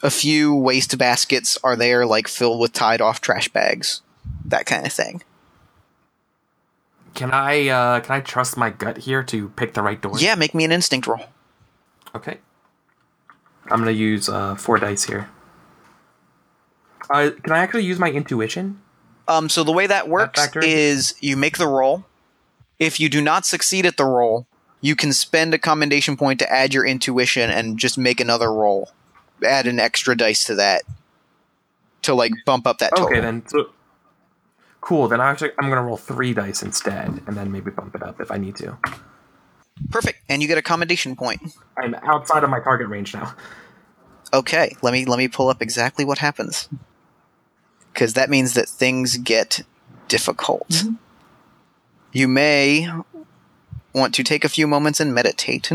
[0.03, 4.03] A few waste baskets are there, like filled with tied off trash bags,
[4.44, 5.23] that kind of thing.
[7.14, 10.18] Can I uh can I trust my gut here to pick the right door?
[10.18, 11.24] Yeah, make me an instinct roll.
[12.14, 12.38] Okay.
[13.66, 15.29] I'm gonna use uh four dice here.
[17.11, 18.81] Uh, can I actually use my intuition?
[19.29, 20.61] Um, so the way that works factor?
[20.62, 22.05] is you make the roll.
[22.79, 24.46] If you do not succeed at the roll,
[24.81, 28.92] you can spend a commendation point to add your intuition and just make another roll.
[29.44, 30.83] Add an extra dice to that
[32.03, 33.07] to like bump up that total.
[33.07, 33.46] Okay, then.
[33.48, 33.70] So,
[34.85, 35.09] cool.
[35.09, 38.20] Then I actually I'm gonna roll three dice instead, and then maybe bump it up
[38.20, 38.77] if I need to.
[39.90, 41.40] Perfect, and you get a commendation point.
[41.77, 43.35] I'm outside of my target range now.
[44.33, 46.68] Okay, let me let me pull up exactly what happens.
[47.94, 49.62] Cuz that means that things get
[50.09, 50.85] difficult.
[52.12, 52.88] You may
[53.92, 55.73] want to take a few moments and meditate.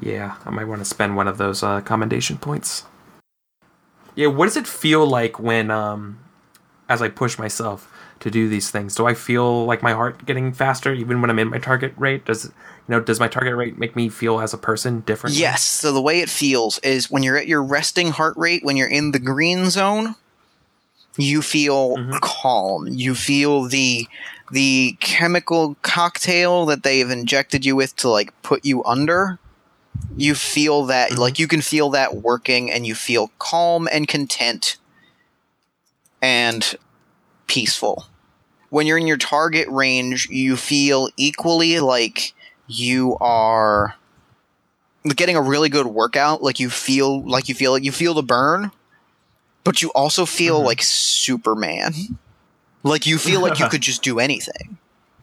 [0.00, 2.84] Yeah, I might want to spend one of those uh, commendation points.
[4.16, 6.18] Yeah, what does it feel like when, um,
[6.88, 7.88] as I push myself
[8.20, 8.94] to do these things?
[8.94, 12.24] Do I feel like my heart getting faster even when I'm in my target rate?
[12.24, 12.50] Does you
[12.88, 13.00] know?
[13.00, 15.36] Does my target rate make me feel as a person different?
[15.36, 15.62] Yes.
[15.62, 18.88] So the way it feels is when you're at your resting heart rate, when you're
[18.88, 20.14] in the green zone,
[21.18, 22.20] you feel Mhm.
[22.20, 22.88] calm.
[22.88, 24.08] You feel the
[24.52, 29.38] the chemical cocktail that they've injected you with to like put you under.
[30.16, 31.18] You feel that Mhm.
[31.18, 34.76] like you can feel that working and you feel calm and content
[36.22, 36.76] and
[37.46, 38.06] peaceful.
[38.70, 42.34] When you're in your target range, you feel equally like
[42.66, 43.94] you are
[45.14, 48.24] getting a really good workout like you feel like you feel like you feel the
[48.24, 48.72] burn
[49.62, 50.64] but you also feel Mhm.
[50.64, 51.94] like superman
[52.82, 54.78] like you feel like you could just do anything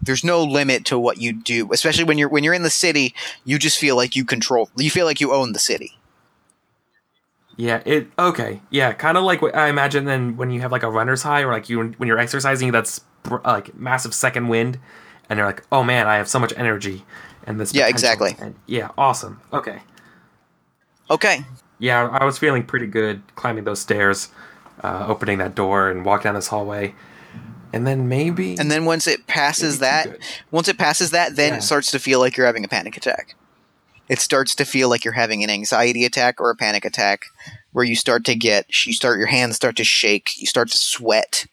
[0.05, 3.13] there's no limit to what you do especially when you're when you're in the city
[3.45, 5.97] you just feel like you control you feel like you own the city
[7.57, 7.81] Yeah.
[7.85, 8.61] It okay.
[8.69, 10.05] Yeah, kind of like what I imagine.
[10.05, 13.01] Then when you have like a runner's high, or like you when you're exercising, that's
[13.45, 14.79] like massive second wind,
[15.29, 17.05] and you're like, oh man, I have so much energy,
[17.45, 17.73] and this.
[17.73, 18.35] Yeah, potential." exactly.
[18.39, 19.39] And yeah, awesome.
[19.51, 19.79] Okay.
[21.09, 21.45] okay
[21.79, 24.29] Yeah, I was feeling pretty good climbing those stairs,
[24.83, 26.95] uh, opening that door, and walking down this hallway,
[27.73, 28.55] and then maybe.
[28.57, 30.07] and then once it passes that
[30.51, 31.57] once it passes that then Yeah.
[31.57, 33.35] it starts to feel like you're having a panic attack
[34.07, 37.23] it starts to feel like you're having an anxiety attack or a panic attack
[37.71, 40.77] where you start to get you start your hands start to shake you start to
[40.77, 41.45] sweat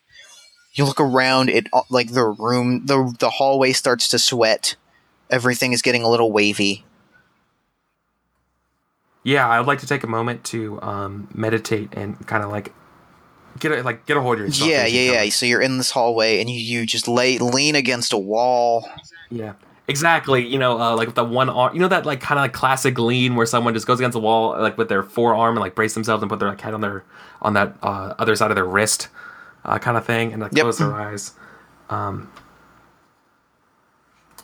[0.75, 4.77] you look around it like the room the the hallway starts to sweat
[5.31, 6.85] Everything is getting a little wavy.
[9.23, 12.73] Yeah, I would like to take a moment to um, meditate and kind of like
[13.59, 14.71] get a, like get a hold of yourself.
[14.71, 15.31] yeah, yeah, yeah.
[15.31, 18.89] So you're in this hallway and you, you just lay lean against a wall.
[19.31, 19.55] Yeah,
[19.89, 20.47] exactly.
[20.47, 22.53] You know, uh, like with the one arm, you know that like kind of like
[22.53, 25.75] classic lean where someone just goes against the wall like with their forearm and like
[25.75, 27.05] brace themselves and put their like head on their
[27.43, 29.09] on that uh, other side of their wrist,
[29.65, 30.63] uh, kind of thing, and like Yep.
[30.63, 31.33] close their eyes.
[31.89, 32.31] Um,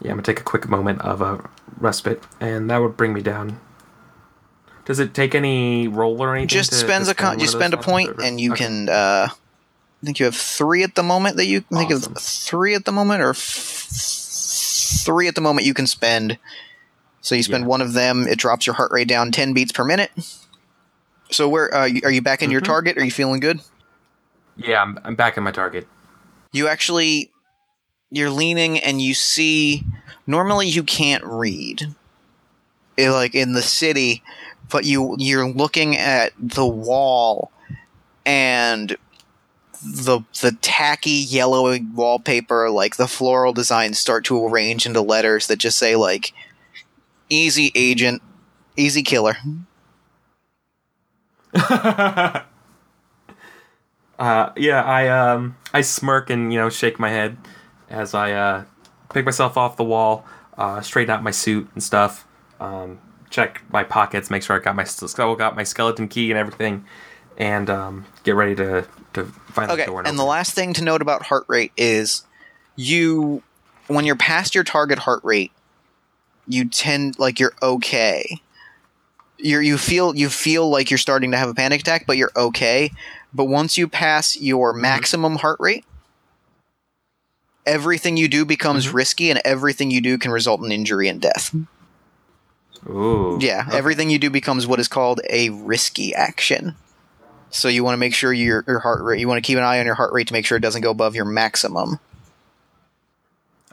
[0.00, 1.48] yeah, I'm gonna take a quick moment of a
[1.78, 3.60] respite, and that would bring me down.
[4.86, 6.48] Does it take any roll or anything?
[6.48, 8.64] Just to- spends to a con- you spend a point and you okay.
[8.64, 12.16] can uh I think you have 3 at the moment that you I think of
[12.18, 16.38] 3 at the moment or f- 3 at the moment you can spend.
[17.20, 17.68] So you spend Yeah.
[17.68, 20.10] one of them, it drops your heart rate down 10 beats per minute.
[21.32, 22.66] So where uh, are you back in your Mhm.
[22.66, 22.96] target?
[22.98, 23.60] Are you feeling good?
[24.56, 25.88] Yeah, I'm, I'm back in my target.
[26.52, 27.30] you actually
[28.10, 29.82] you're leaning and you see
[30.26, 31.94] normally you can't read
[32.98, 34.22] like in the city
[34.70, 37.52] but you you're looking at the wall
[38.24, 38.96] and
[39.84, 45.56] the the tacky yellow wallpaper like the floral designs start to arrange into letters that
[45.58, 46.32] just say like
[47.28, 48.22] easy agent
[48.76, 49.36] easy killer.
[54.18, 57.36] Uh, yeah, I um, I smirk and you know shake my head
[57.90, 58.64] as I uh,
[59.12, 60.24] pick myself off the wall,
[60.56, 62.25] uh, straighten out my suit and stuff,
[62.60, 62.98] um,
[63.30, 64.84] check my pockets, make sure I got my
[65.36, 66.84] got my skeleton key and everything,
[67.36, 70.02] and um, get ready to to find Okay, the door.
[70.06, 72.24] and the last thing to note about heart rate is
[72.76, 73.42] you
[73.88, 75.52] when you're past your target heart rate,
[76.46, 78.40] you tend like you're okay.
[79.38, 82.32] You're you feel you feel like you're starting to have a panic attack, but you're
[82.36, 82.90] okay.
[83.34, 84.80] But once you pass your Mm-hmm.
[84.82, 85.84] maximum heart rate,
[87.66, 88.94] everything you do becomes Mhm.
[88.94, 91.54] risky, and everything you do can result in injury and death.
[92.88, 93.76] Ooh, Yeah, okay.
[93.76, 96.76] everything you do becomes what is called a risky action.
[97.50, 99.20] So you want to make sure your your heart rate.
[99.20, 100.82] You want to keep an eye on your heart rate to make sure it doesn't
[100.82, 101.98] go above your maximum.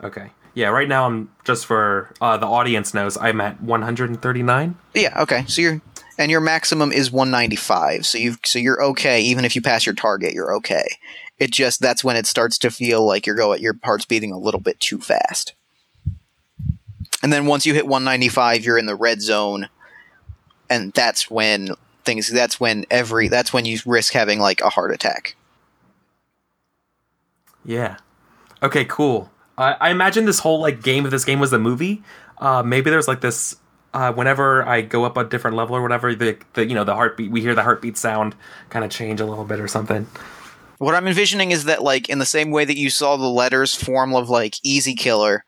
[0.03, 0.29] Okay.
[0.55, 4.75] Yeah, right now I'm just for uh, the audience knows I'm at 139.
[4.93, 5.21] Yeah.
[5.23, 5.45] Okay.
[5.47, 5.81] So you're
[6.17, 8.05] and your maximum is 195.
[8.05, 10.33] So you so you're okay even if you pass your target.
[10.33, 10.85] You're okay.
[11.39, 14.37] It just that's when it starts to feel like you're going your heart's beating a
[14.37, 15.55] little bit too fast.
[17.23, 19.69] And then once you hit 195, you're in the red zone,
[20.69, 21.69] and that's when
[22.03, 22.27] things.
[22.27, 23.29] That's when every.
[23.29, 25.35] That's when you risk having like a heart attack.
[27.65, 27.97] Yeah.
[28.61, 29.31] Okay, cool.
[29.57, 32.03] I I imagine this whole like game, if this game was a movie,
[32.39, 33.55] uh, maybe there's like this.
[33.93, 36.95] Uh, whenever I go up a different level or whatever, the, the you know the
[36.95, 38.35] heartbeat, we hear the heartbeat sound
[38.69, 40.07] kind of change a little bit or something.
[40.79, 43.75] What I'm envisioning is that, like, in the same way that you saw the letters
[43.75, 45.45] form of like Easy Killer,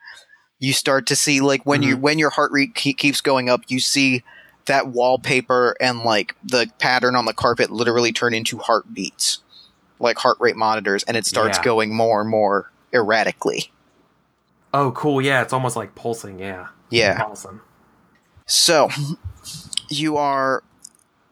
[0.60, 2.02] you start to see like when you mm-hmm.
[2.02, 4.24] when your heart rate ke- keeps going up, you see
[4.66, 9.40] that wallpaper and like the pattern on the carpet literally turn into heartbeats,
[10.00, 11.64] like heart rate monitors, and it starts Yeah.
[11.64, 13.72] going more and more erratically.
[14.74, 15.22] Oh, cool.
[15.22, 16.40] Yeah, it's almost like pulsing.
[16.40, 16.68] Yeah.
[16.90, 17.24] Yeah.
[17.26, 17.62] Awesome.
[18.46, 18.90] So,
[19.90, 20.64] you are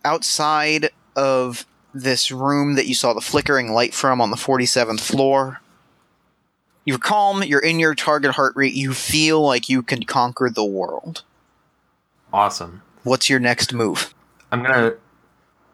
[0.05, 5.61] outside of this room that you saw the flickering light from on the 47th floor.
[6.85, 10.65] You're calm, you're in your target heart rate, you feel like you can conquer the
[10.65, 11.23] world.
[12.33, 12.81] Awesome.
[13.03, 14.13] What's your next move?
[14.51, 14.93] I'm gonna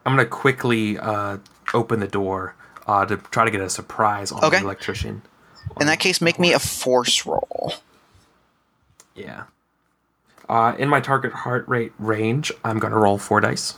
[0.05, 1.37] I'm gonna quickly uh,
[1.73, 2.55] open the door
[2.87, 4.57] uh, to try to get a surprise on Okay.
[4.59, 5.21] the electrician.
[5.79, 7.73] In that case, make me a force roll.
[9.15, 9.43] Yeah.
[10.47, 13.77] Uh, in my target heart rate range, I'm gonna roll four dice.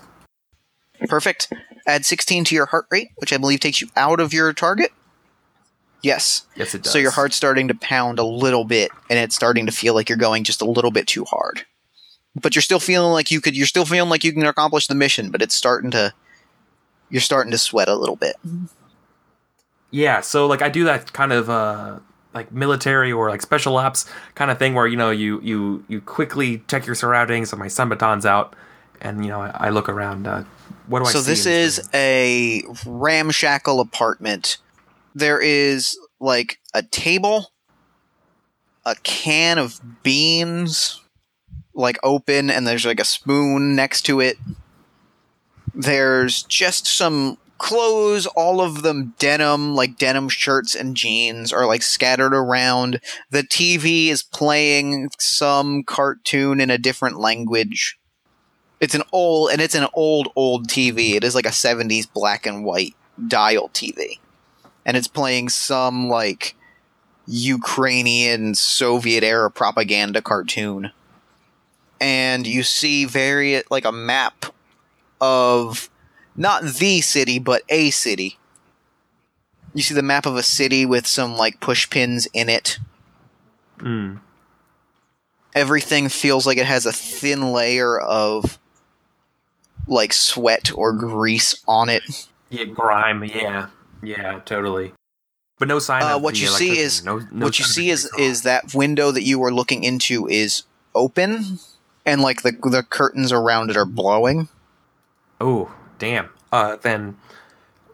[1.07, 1.51] Perfect.
[1.87, 4.91] Add 16 to your heart rate, which I believe takes you out of your target.
[6.01, 6.45] Yes.
[6.55, 6.91] Yes, it does.
[6.91, 10.09] So your heart's starting to pound a little bit, and it's starting to feel like
[10.09, 11.65] you're going just a little bit too hard.
[12.35, 13.55] But you're still feeling like you could.
[13.55, 16.13] You're still feeling like you can accomplish the mission, but it's starting to.
[17.09, 18.37] You're starting to sweat a little bit.
[19.91, 21.99] Yeah, so like I do that kind of uh
[22.33, 25.99] like military or like special ops kind of thing where you know you you you
[26.01, 27.49] quickly check your surroundings.
[27.49, 28.55] So my stun baton's out,
[29.01, 30.27] and you know I, I look around.
[30.27, 30.43] Uh,
[30.87, 31.11] what do I?
[31.11, 31.17] See?
[31.19, 34.57] So this is a ramshackle apartment.
[35.13, 37.51] There is like a table,
[38.85, 41.01] a can of beans,
[41.73, 44.37] like open, and there's like a spoon next to it.
[45.73, 51.83] There's just some clothes, all of them denim, like denim shirts and jeans are like
[51.83, 52.99] scattered around.
[53.29, 57.99] The TV is playing some cartoon in a different language.
[58.79, 61.13] It's an old, and it's an old, old TV.
[61.13, 62.95] It is like a 70s black and white
[63.27, 64.17] dial TV.
[64.85, 66.55] And it's playing some, like,
[67.27, 70.91] Ukrainian Soviet era propaganda cartoon.
[71.99, 74.47] And you see very like a map
[75.19, 75.89] of
[76.35, 78.37] not the city, but a city.
[79.73, 82.79] You see the map of a city with some like push pins in it.
[83.77, 84.19] Mm.
[85.53, 88.57] Everything feels like it has a thin layer of
[89.87, 92.27] like sweat or grease on it.
[92.49, 93.23] Yeah, grime.
[93.23, 93.67] Yeah,
[94.01, 94.93] yeah, totally.
[95.59, 97.89] But no sign Uh, of what the you see is- no, no what you see
[97.89, 100.63] is grease is that window that you were looking into is
[100.95, 101.59] open
[102.05, 104.47] and like the the curtains around it are blowing.
[105.39, 106.29] Oh, damn.
[106.51, 107.15] Uh, then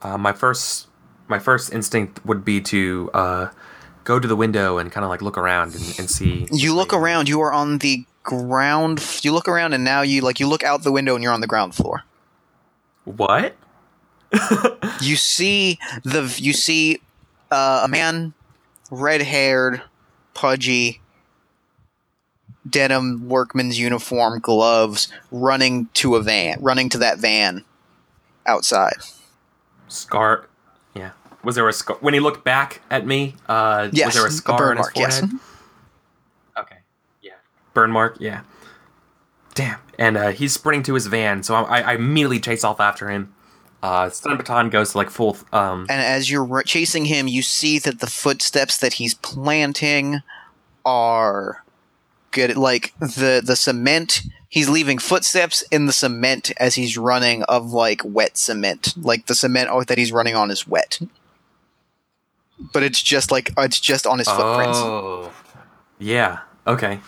[0.01, 0.87] uh, my first
[1.27, 3.49] my first instinct would be to uh,
[4.05, 6.47] go to the window and kind of like look around and, and see.
[6.51, 9.03] You look see- around, you are on the ground.
[9.23, 11.41] You look around and now you like you look out the window and you're on
[11.41, 12.03] the ground floor.
[13.03, 13.55] What?
[15.01, 17.01] You see the you see
[17.51, 18.33] uh, a man,
[18.91, 19.81] red haired,
[20.33, 21.01] pudgy,
[22.69, 27.63] denim workman's uniform, gloves, running to a van, running to that van
[28.45, 28.97] outside.
[29.87, 30.47] Scar.
[30.93, 31.11] Yeah.
[31.43, 33.35] Was there a scar when he looked back at me?
[33.47, 35.19] Uh, Yes, was there a a scar burn on his mark, yes.
[35.19, 35.39] forehead?
[36.57, 36.77] Okay.
[37.21, 37.33] Yeah.
[37.73, 38.17] Burn mark.
[38.19, 38.41] Yeah.
[39.53, 39.79] Damn.
[39.97, 43.33] And uh, he's sprinting to his van, so I, I immediately chase off after him.
[43.87, 45.37] Uh, stun baton goes to like full.
[45.53, 50.21] Um, And as you're r- chasing him, you see that the footsteps that he's planting
[50.85, 51.63] are
[52.31, 52.57] good.
[52.57, 58.01] Like the the cement, he's leaving footsteps in the cement as he's running of like
[58.03, 58.93] wet cement.
[58.97, 60.99] Like the cement oh, that he's running on is wet,
[62.73, 64.79] but it's just like it's just on his footprints.
[64.79, 65.31] Oh.
[65.97, 66.39] Yeah.
[66.65, 66.99] Okay.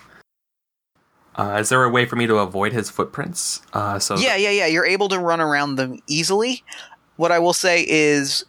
[1.40, 3.62] Uh, is there a way for me to avoid his footprints?
[3.72, 4.66] Uh, so Yeah, yeah, yeah.
[4.66, 6.66] You're able to run around them easily.
[7.16, 8.44] What I will say is,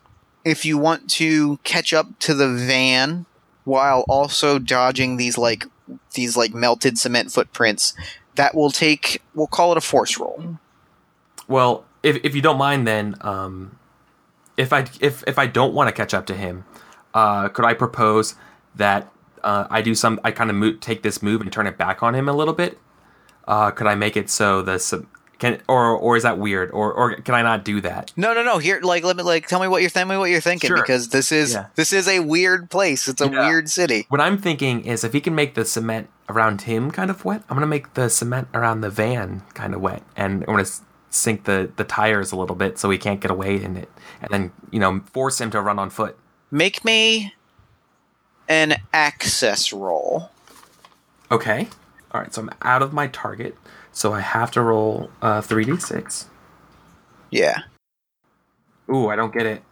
[0.45, 3.27] if you want to catch up to the van
[3.63, 5.67] while also dodging these like
[6.15, 7.95] these like melted cement footprints,
[8.35, 9.23] that will take.
[9.37, 10.59] We'll call it a force roll.
[11.47, 13.79] Well, if if you don't mind, then um,
[14.57, 16.65] if I if if I don't want to catch up to him,
[17.15, 18.35] uh, could I propose
[18.75, 19.13] that
[19.45, 20.21] uh, I do some?
[20.25, 22.55] I kind of mo- take this move and turn it back on him a little
[22.55, 22.79] bit.
[23.49, 25.07] Uh, could I make it so the sub-
[25.39, 28.13] can or or is that weird or or can I not do that?
[28.17, 28.59] No, no, no.
[28.59, 30.77] Here, like, let me like tell me what you're tell me what you're thinking Sure.
[30.77, 31.67] because this is Yeah.
[31.77, 33.09] this is a weird place.
[33.09, 33.49] It's a Yeah.
[33.49, 34.05] weird city.
[34.11, 37.43] What I'm thinking is if he can make the cement around him kind of wet,
[37.49, 40.67] I'm gonna make the cement around the van kind of wet, and I'm gonna
[41.09, 43.89] sink the the tires a little bit so he can't get away in it,
[44.21, 46.19] and then you know force him to run on foot.
[46.51, 47.33] Make me
[48.51, 50.29] an access roll.
[51.31, 51.69] Okay.
[52.11, 52.35] All right.
[52.35, 53.57] So I'm out of my target,
[53.93, 56.27] so I have to roll uh, 3d6.
[57.31, 57.61] Yeah.
[58.93, 59.63] Ooh, I don't get it.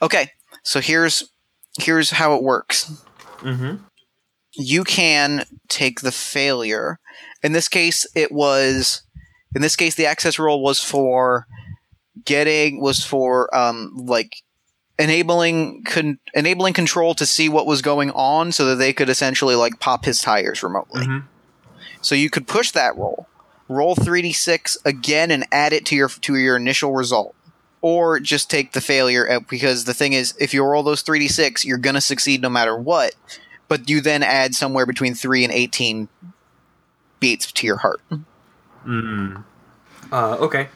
[0.00, 0.30] Okay.
[0.64, 1.30] So here's
[1.78, 2.90] here's how it works.
[3.40, 3.76] Mm-hmm.
[4.54, 6.98] you can take the failure.
[7.42, 9.02] In this case, it was.
[9.54, 11.46] In this case, the access roll was for
[12.24, 14.42] getting was for um like
[15.00, 19.54] enabling con- enabling control to see what was going on, so that they could essentially
[19.54, 21.06] like pop his tires remotely.
[21.06, 21.24] Mhm.
[22.00, 23.26] So you could push that roll,
[23.68, 27.34] roll three d six again, and add it to your to your initial result.
[27.82, 31.18] Or just take the failure uh, because the thing is, if you roll those three
[31.18, 33.14] d six, you're gonna succeed no matter what
[33.70, 36.08] but you then add somewhere between 3 and 18
[37.20, 38.00] beats to your heart.
[38.84, 39.44] Mm.
[40.10, 40.68] Uh, okay.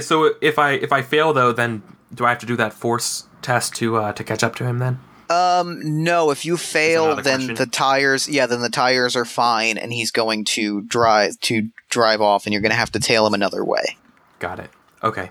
[0.00, 1.82] So if I if I fail though, then
[2.14, 4.78] do I have to do that force test to uh, to catch up to him
[4.78, 5.00] then?
[5.30, 7.54] Um no, if you fail then question.
[7.56, 12.20] the tires yeah, then the tires are fine and he's going to drive to drive
[12.20, 13.96] off and you're going to have to tail him another way.
[14.38, 14.70] Got it.
[15.02, 15.30] Okay.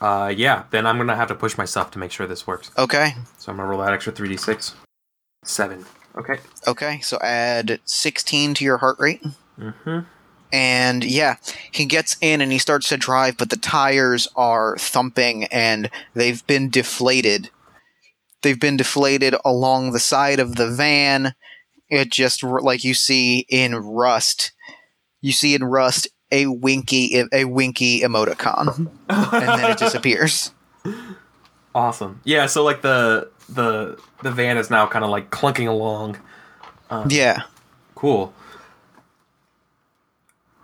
[0.00, 0.64] Uh, yeah.
[0.70, 2.70] Then I'm gonna have to push myself to make sure this works.
[2.78, 3.14] Okay.
[3.38, 4.74] So I'm gonna roll that extra 3d6.
[5.44, 5.84] Seven.
[6.16, 6.38] Okay.
[6.66, 9.22] Okay, so add 16 to your heart rate.
[9.58, 10.00] Mm-hmm.
[10.52, 11.36] And yeah,
[11.70, 16.44] he gets in and he starts to drive, but the tires are thumping and they've
[16.46, 17.50] been deflated.
[18.42, 21.34] They've been deflated along the side of the van.
[21.88, 24.52] It just like you see in Rust.
[25.20, 29.34] You see in Rust a winky a winky emoticon, mm-hmm.
[29.34, 30.52] and then it disappears.
[31.74, 32.20] Awesome.
[32.24, 32.46] Yeah.
[32.46, 36.18] So like the the the van is now kind of like clunking along.
[36.90, 37.42] Um, yeah.
[37.94, 38.34] Cool.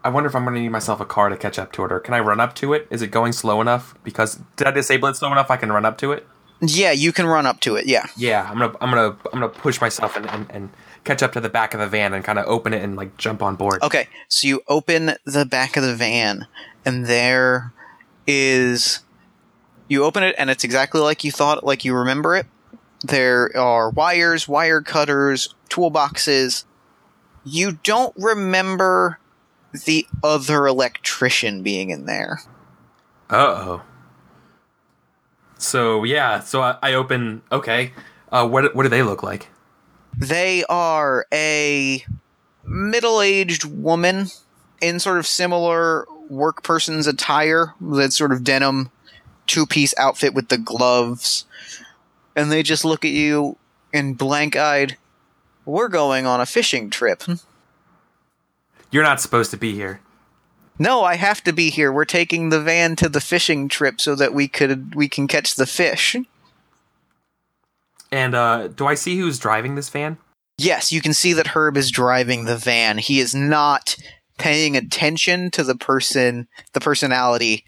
[0.07, 1.98] I wonder if I'm gonna need myself a car to catch up to it, or
[1.98, 2.86] can I run up to it?
[2.90, 3.96] Is it going slow enough?
[4.04, 6.24] Because did I disable it slow enough I can run up to it?
[6.61, 7.86] Yeah, you can run up to it.
[7.86, 8.07] Yeah.
[8.16, 10.70] Yeah, I'm gonna I'm gonna I'm gonna push myself and, and, and
[11.02, 13.16] catch up to the back of the van and kind of open it and like
[13.16, 13.82] jump on board.
[13.82, 16.46] Okay, so you open the back of the van,
[16.84, 17.72] and there
[18.28, 19.00] is.
[19.88, 22.46] You open it, and it's exactly like you thought, like you remember it.
[23.02, 26.64] There are wires, wire cutters, toolboxes.
[27.44, 29.18] You don't remember
[29.84, 32.40] the other electrician being in there.
[33.28, 33.82] Uh oh.
[35.58, 37.42] So yeah, so I, I open.
[37.50, 37.92] Okay,
[38.30, 39.48] uh, what what do they look like?
[40.16, 42.04] They are a
[42.64, 44.28] middle aged woman
[44.80, 48.90] in sort of similar work person's attire, that sort of denim
[49.46, 51.44] two piece outfit with the gloves.
[52.34, 53.56] And they just look at you
[53.92, 54.96] in blank eyed.
[55.64, 57.22] We're going on a fishing trip.
[58.97, 60.01] You're not supposed to be here.
[60.78, 61.92] No, I have to be here.
[61.92, 65.55] We're taking the van to the fishing trip so that we could we can catch
[65.55, 66.16] the fish.
[68.11, 70.16] And uh, do I see who's driving this van?
[70.57, 72.97] Yes, you can see that Herb is driving the van.
[72.97, 73.99] He is not
[74.38, 77.66] paying attention to the person, the personality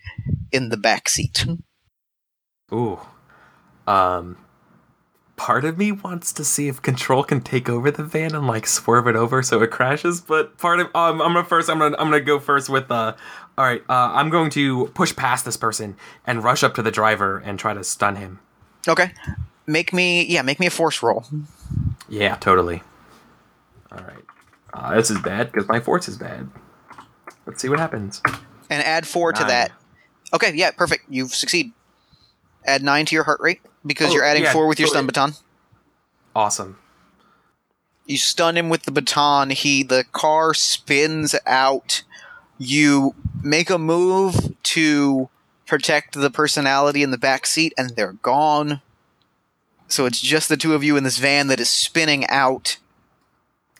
[0.51, 1.45] in the back seat.
[2.72, 3.01] Ooh.
[3.87, 4.39] Um.
[5.39, 8.66] Part of me wants to see if Control can take over the van and like
[8.66, 11.97] swerve it over so it crashes, but part of um, I'm gonna first I'm gonna
[11.97, 13.14] I'm gonna go first with uh
[13.57, 16.91] all right uh I'm going to push past this person and rush up to the
[16.91, 18.41] driver and try to stun him.
[18.89, 19.12] Okay.
[19.64, 21.24] Make me yeah, make me a force roll.
[22.09, 22.82] Yeah, totally.
[23.93, 24.24] All right.
[24.74, 26.51] Uh, this is bad because my force is bad.
[27.47, 28.22] Let's see what happens.
[28.68, 29.70] And add four to that.
[30.34, 31.05] Okay, yeah, perfect.
[31.09, 31.72] You succeed.
[32.66, 35.07] Add nine to your heart rate because Oh, you're adding yeah, four with your stun
[35.07, 35.35] baton.
[36.35, 36.79] Awesome.
[38.07, 39.51] You stun him with the baton.
[39.51, 42.03] He the car spins out.
[42.59, 45.29] You make a move to
[45.66, 48.81] protect the personality in the back seat, and they're gone.
[49.89, 52.79] So it's just the two of you in this van that is spinning out.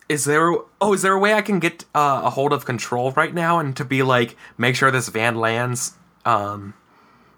[0.09, 3.13] Is there oh is there a way I can get uh, a hold of control
[3.13, 5.93] right now and to be like make sure this van lands
[6.25, 6.73] um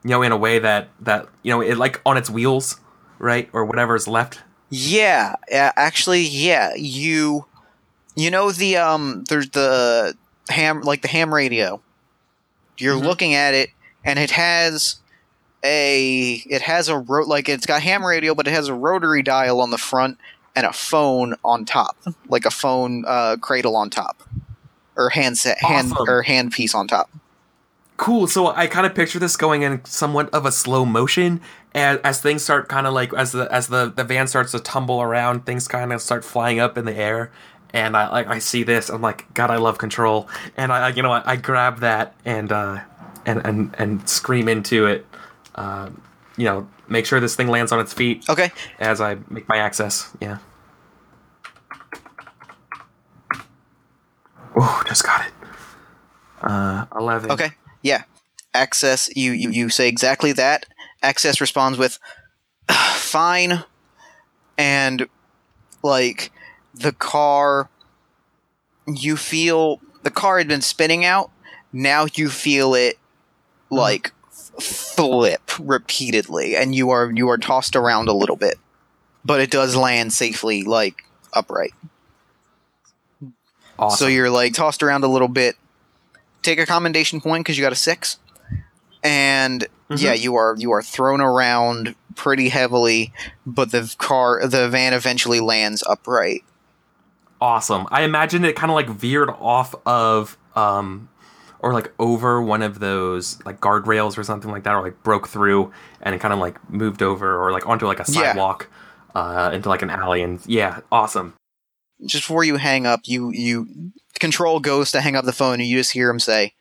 [0.04, 2.80] you know in a way that that you know it like on its wheels
[3.18, 4.40] right or whatever is left
[4.70, 6.74] Yeah, actually, yeah.
[6.76, 7.46] You,
[8.14, 10.14] you know the um, there's the
[10.48, 11.80] ham like the ham radio.
[12.78, 13.04] You're Mhm.
[13.04, 13.70] looking at it,
[14.04, 14.96] and it has
[15.64, 19.22] a it has a ro- like it's got ham radio, but it has a rotary
[19.22, 20.18] dial on the front
[20.56, 21.96] and a phone on top,
[22.28, 24.22] like a phone uh, cradle on top,
[24.96, 27.10] or handset hand or hand piece on top.
[28.00, 31.40] Cool so I kind of picture this going in somewhat of a slow motion
[31.74, 34.58] as, as things start kind of like as the as the the van starts to
[34.60, 37.30] tumble around things kind of start flying up in the air
[37.74, 40.88] and I like I see this I'm like god I love control and I I-
[40.96, 42.80] you know I, I grab that and uh
[43.26, 45.04] and and and scream into it
[45.56, 46.00] um
[46.38, 49.58] you know make sure this thing lands on its feet Okay, as I make my
[49.58, 50.10] access.
[50.22, 50.38] Yeah.
[54.56, 55.32] Oh, just got it.
[56.42, 57.30] Uh, eleven.
[57.30, 57.50] Okay.
[57.82, 58.02] Yeah.
[58.52, 59.08] Access.
[59.14, 60.66] You, you you say exactly that.
[61.02, 61.98] Access responds with
[62.68, 63.64] fine,
[64.58, 65.08] and
[65.82, 66.30] like
[66.74, 67.68] the car.
[68.86, 71.30] You feel the car had been spinning out.
[71.72, 73.76] Now you feel it mm-hmm.
[73.76, 74.12] like
[74.60, 78.58] flip repeatedly, and you are you are tossed around a little bit,
[79.24, 81.72] but it does land safely, like upright.
[83.78, 83.96] Awesome.
[83.96, 85.56] So you're like tossed around a little bit.
[86.42, 88.18] Take a commendation point because you got a six,
[89.02, 90.00] and Mhm.
[90.02, 93.12] yeah, you are you are thrown around pretty heavily,
[93.46, 96.42] but the car the van eventually lands upright.
[97.40, 97.86] awesome.
[97.90, 101.08] I imagine it kind of like veered off of um
[101.60, 105.28] or like over one of those like guardrails or something like that or like broke
[105.28, 105.72] through
[106.02, 108.28] and it kind of like moved over or like onto like a Yeah.
[108.32, 108.68] sidewalk
[109.14, 111.34] uh into like an alley and yeah, awesome.
[112.06, 115.68] Just before you hang up, you you control goes to hang up the phone, and
[115.68, 116.54] you just hear him say,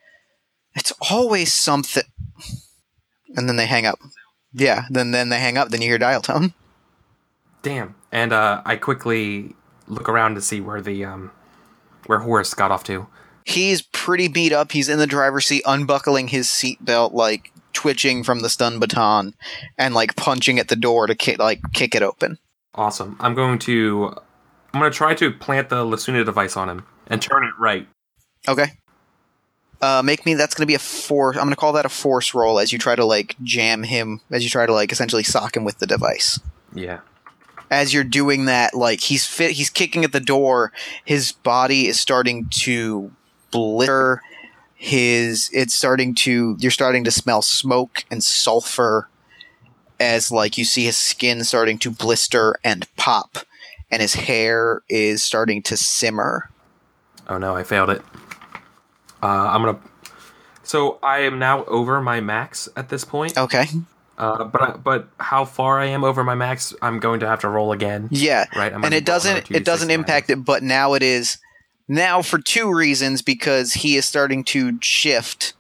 [0.76, 2.04] "It's always something,"
[3.36, 4.00] and then they hang up.
[4.54, 5.70] Yeah, then then they hang up.
[5.70, 6.54] Then you hear dial tone.
[7.62, 7.96] Damn.
[8.12, 9.56] And uh I quickly
[9.88, 11.32] look around to see where the um
[12.06, 13.08] where Horace got off to.
[13.46, 14.72] He's pretty beat up.
[14.72, 19.34] He's in the driver's seat, unbuckling his seatbelt, like twitching from the stun baton,
[19.78, 22.38] and like punching at the door to kick like kick it open.
[22.76, 23.18] Awesome.
[23.20, 24.16] I'm going to
[24.74, 27.88] I'm going to try to plant the Lacuna device on him and turn it right.
[28.48, 28.68] Okay.
[29.82, 30.34] Uh, make me.
[30.34, 31.38] That's going to be a force.
[31.38, 34.22] I'm going to call that a force roll as you try to like jam him,
[34.30, 36.40] as you try to like essentially sock him with the device.
[36.74, 37.00] Yeah.
[37.72, 40.74] As you're doing that, like he's fit, he's kicking at the door.
[41.06, 43.12] His body is starting to
[43.52, 44.22] blister.
[44.76, 46.58] His it's starting to.
[46.60, 49.08] You're starting to smell smoke and sulfur.
[50.00, 53.40] As like you see his skin starting to blister and pop,
[53.92, 56.50] and his hair is starting to simmer.
[57.28, 58.02] Oh no, I failed it.
[59.22, 59.80] Uh, I'm gonna.
[60.64, 63.38] So I am now over my max at this point.
[63.38, 63.66] Okay.
[64.20, 67.40] Uh, but I, but how far I am over my max, I'm going to have
[67.40, 68.10] to roll again.
[68.12, 71.38] Yeah, Right, I'm and it doesn't it doesn't impact it, but now it is
[71.88, 75.54] now for two reasons because he is starting to shift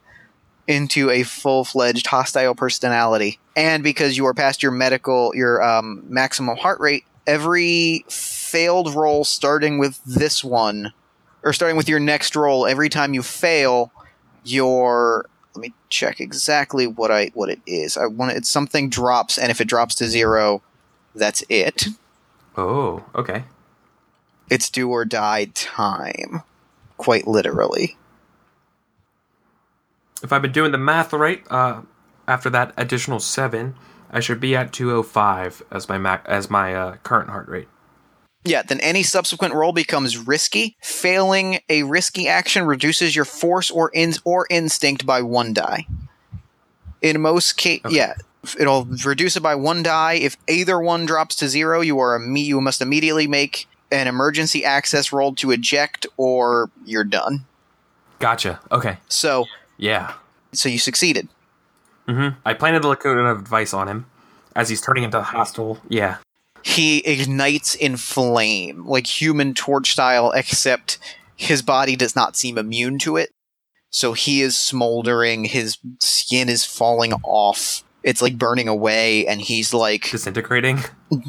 [0.68, 6.04] into a full fledged hostile personality, and because you are past your medical your um,
[6.08, 7.06] maximum heart rate.
[7.30, 10.94] Every failed roll, starting with this one,
[11.44, 13.92] or starting with your next roll, every time you fail,
[14.44, 17.98] your let me check exactly what I what it is.
[17.98, 20.64] I want it's something drops, and if it drops to zero,
[21.14, 21.86] that's it.
[22.58, 23.44] Oh, okay.
[24.50, 26.42] It's do or die time,
[26.98, 27.96] quite literally.
[30.24, 31.82] If I've been doing the math right, uh,
[32.28, 33.76] after that additional seven,
[34.12, 37.68] I should be at 205 as my mac as my uh, current heart rate.
[38.45, 40.78] Yeah, then any subsequent roll becomes risky.
[40.82, 45.86] Failing a risky action reduces your force or in- or instinct by one die.
[47.01, 47.95] In most case, Okay.
[47.95, 48.14] yeah,
[48.60, 50.14] it'll reduce it by one die.
[50.14, 54.64] If either one drops to zero, you are imme- you must immediately make an emergency
[54.64, 57.45] access roll to eject, or you're done.
[58.20, 58.60] Gotcha.
[58.72, 58.97] Okay.
[59.10, 59.45] So,
[59.78, 60.14] Yeah.
[60.53, 61.28] so you succeeded.
[62.10, 64.05] Hmm I planted the lacuna of advice on him
[64.55, 65.78] as he's turning into a hostile.
[65.89, 66.18] Yeah.
[66.64, 70.97] he ignites in flame, like human torch style, except
[71.36, 73.30] his body does not seem immune to it.
[73.91, 77.84] So he is smoldering, his skin is falling off.
[78.03, 80.80] It's like burning away, and he's like, Disintegrating.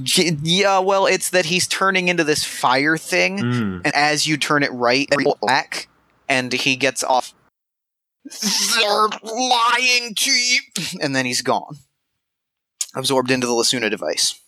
[0.05, 3.81] yeah, well, it's that he's turning into this fire thing, Mm.
[3.85, 5.09] and as you turn it right,
[5.41, 5.89] black,
[6.29, 7.33] and he gets off.
[8.25, 10.61] They're lying to you,
[11.01, 11.77] and then he's gone,
[12.95, 14.41] absorbed into the Lacuna device.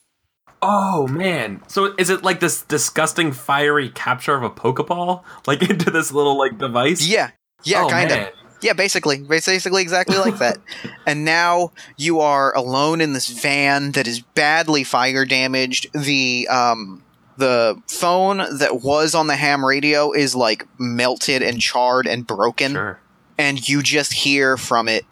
[0.60, 1.60] Oh man.
[1.66, 5.24] So is it like this disgusting fiery capture of a Pokeball?
[5.46, 7.04] Like into this little like device?
[7.06, 7.30] Yeah,
[7.64, 8.28] yeah, Oh, kind of.
[8.60, 10.58] Yeah, basically, basically exactly like that.
[11.06, 15.88] And now you are alone in this van that is badly fire damaged.
[15.94, 17.02] The um
[17.38, 22.72] the phone that was on the ham radio is like melted and charred and broken,
[22.72, 23.00] Sure.
[23.42, 25.04] And you just hear from it,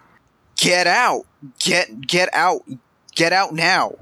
[0.57, 1.27] "Get out!
[1.59, 2.63] Get get out!
[3.15, 3.97] Get out now!"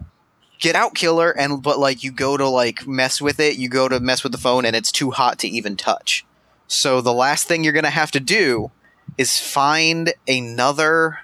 [0.59, 1.31] Get out, killer!
[1.31, 4.33] And but like you go to like mess with it, you go to mess with
[4.33, 6.27] the phone, and it's too hot to even touch.
[6.67, 8.71] So the last thing you're gonna have to do
[9.17, 11.21] is find another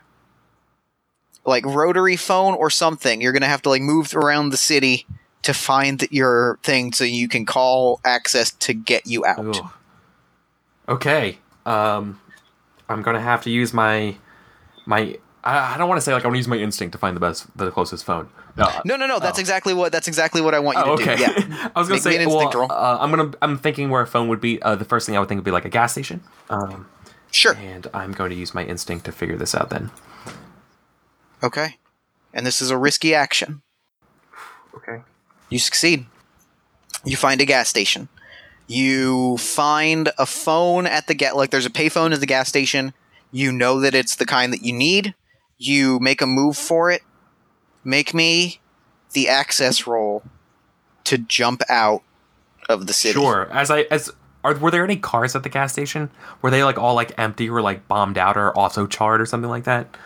[1.45, 3.21] like rotary phone or something.
[3.21, 5.07] You're gonna have to like move around the city
[5.43, 9.57] to find your thing so you can call access to get you out.
[9.57, 9.71] Ugh.
[10.89, 11.39] Okay.
[11.67, 12.21] Um,
[12.89, 14.17] I'm gonna have to use my
[14.87, 15.19] my.
[15.43, 17.15] I, I don't want to say like I want to use my instinct to find
[17.15, 18.29] the best, the closest phone.
[18.57, 18.69] No.
[18.85, 19.19] No, no, no.
[19.19, 19.41] That's Oh.
[19.41, 19.93] exactly what.
[19.93, 21.17] That's exactly what I want you Oh, to okay.
[21.17, 21.23] do.
[21.23, 21.71] Yeah.
[21.77, 24.29] I was gonna Make say, an well, uh, I'm gonna, I'm thinking where a phone
[24.29, 24.61] would be.
[24.63, 26.23] Uh, the first thing I would think would be like a gas station.
[26.51, 26.89] Um,
[27.31, 27.55] Sure.
[27.57, 29.69] and I'm going to use my instinct to figure this out.
[29.71, 29.91] Then.
[31.43, 31.79] Okay.
[32.33, 33.63] And this is a risky action.
[34.75, 35.03] Okay.
[35.51, 36.07] You succeed.
[37.05, 38.09] You find a gas station.
[38.67, 42.95] You find a phone at the get Like there's a payphone at the gas station.
[43.31, 45.15] You know that it's the kind that you need.
[45.59, 47.03] You make a move for it.
[47.85, 48.61] Make me
[49.13, 50.23] the access roll
[51.05, 52.03] to jump out
[52.69, 53.15] of the city.
[53.15, 53.49] Sure.
[53.53, 54.11] As I as
[54.43, 56.11] are were there any cars at the gas station?
[56.43, 59.51] Were they like all like empty or like bombed out or auto charred or something
[59.51, 59.97] like that?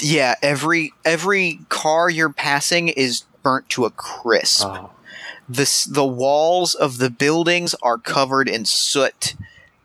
[0.00, 4.66] Yeah, every every car you're passing is burnt to a crisp.
[4.66, 4.90] Oh.
[5.48, 9.34] The the walls of the buildings are covered in soot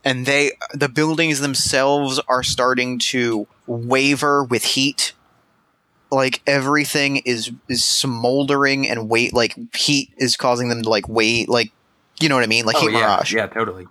[0.06, 5.14] and they the buildings themselves are starting to waver with heat.
[6.10, 11.50] Like everything is is smoldering and wait like heat is causing them to like wait
[11.50, 11.72] like
[12.22, 12.66] you know what i mean?
[12.66, 13.34] Like Oh heat yeah, mirage.
[13.34, 13.88] Yeah, totally.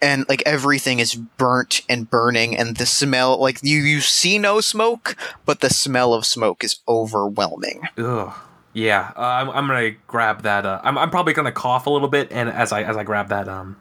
[0.00, 4.62] and like everything is burnt and burning and the smell like you you see no
[4.62, 5.14] smoke
[5.44, 7.82] but the smell of smoke is overwhelming.
[7.98, 8.32] Ugh.
[8.78, 10.64] Yeah, uh, I'm, I'm gonna grab that.
[10.64, 13.28] Uh, I'm, I'm probably gonna cough a little bit, and as I as I grab
[13.30, 13.76] that um,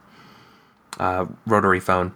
[1.00, 2.14] uh, rotary phone.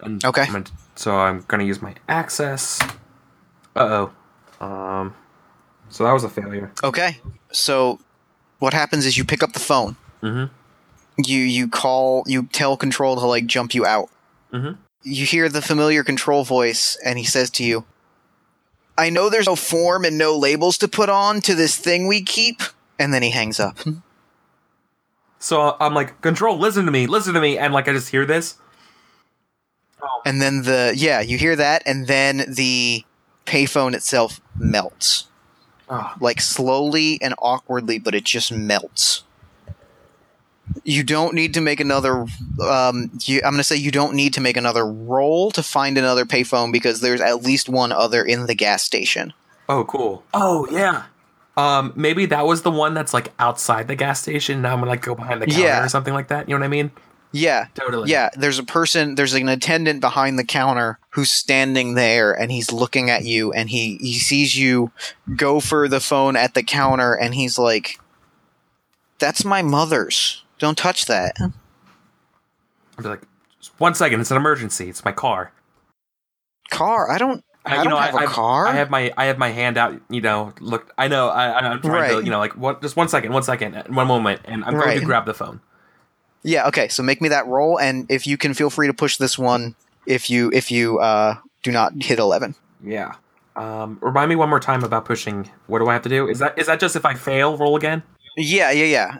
[0.00, 0.42] And Okay.
[0.42, 0.64] I'm gonna-
[0.96, 2.80] so I'm gonna use my access.
[3.76, 4.08] Uh
[4.60, 4.64] oh.
[4.66, 5.14] Um.
[5.90, 6.72] So that was a failure.
[6.82, 7.18] Okay.
[7.52, 8.00] So
[8.58, 9.96] what happens is you pick up the phone.
[10.22, 10.52] Mm-hmm.
[11.22, 14.08] You you call you tell control to like jump you out.
[14.52, 14.72] Mm-hmm.
[15.02, 17.84] You hear the familiar control voice and he says to you,
[18.96, 22.22] "I know there's no form and no labels to put on to this thing we
[22.22, 22.62] keep."
[22.98, 23.78] And then he hangs up.
[25.38, 28.24] So I'm like, control, listen to me, listen to me, and like I just hear
[28.24, 28.56] this.
[30.02, 30.22] Oh.
[30.24, 33.04] And then the yeah, you hear that and then the
[33.44, 35.28] payphone itself melts.
[35.88, 39.22] Oh, like slowly and awkwardly, but it just melts.
[40.82, 42.26] You don't need to make another.
[42.60, 45.98] Um, you, I'm going to say you don't need to make another roll to find
[45.98, 49.32] another payphone because there's at least one other in the gas station.
[49.68, 50.22] Oh, cool.
[50.32, 51.04] Oh, yeah.
[51.56, 54.60] Um, maybe that was the one that's like outside the gas station.
[54.62, 55.84] Now I'm gonna like go behind the counter Yeah.
[55.84, 56.48] or something like that.
[56.48, 56.90] You know what I mean?
[57.30, 57.66] Yeah.
[57.74, 58.10] Totally.
[58.10, 62.72] Yeah, there's a person, there's an attendant behind the counter who's standing there and he's
[62.72, 64.90] looking at you and he, he sees you
[65.36, 67.98] go for the phone at the counter and he's like,
[69.18, 70.43] That's my mother's.
[70.58, 71.36] Don't touch that.
[71.40, 73.22] I'd be like,
[73.78, 74.20] one second.
[74.20, 74.88] It's an emergency.
[74.88, 75.52] It's my car.
[76.70, 77.10] Car?
[77.10, 77.44] I don't.
[77.66, 78.66] I, don't have a I've- car.
[78.66, 79.98] I have my I have my hand out.
[80.10, 80.92] You know, look.
[80.98, 81.28] I know.
[81.28, 82.24] I, I'm trying to.
[82.24, 82.82] You know, like what?
[82.82, 83.32] Just one second.
[83.32, 83.74] One second.
[83.94, 84.42] One moment.
[84.44, 85.60] And I'm going to grab the phone.
[86.42, 86.66] yeah.
[86.68, 86.88] Okay.
[86.88, 89.74] So make me that roll, and if you can, feel free to push this one.
[90.06, 92.54] If you if you uh, do not hit eleven.
[92.84, 93.14] Yeah.
[93.56, 95.48] Um, remind me one more time about pushing.
[95.66, 96.28] What do I have to do?
[96.28, 98.02] Is that is that just if I fail, roll again?
[98.36, 98.70] Yeah.
[98.72, 98.84] Yeah.
[98.84, 99.18] Yeah.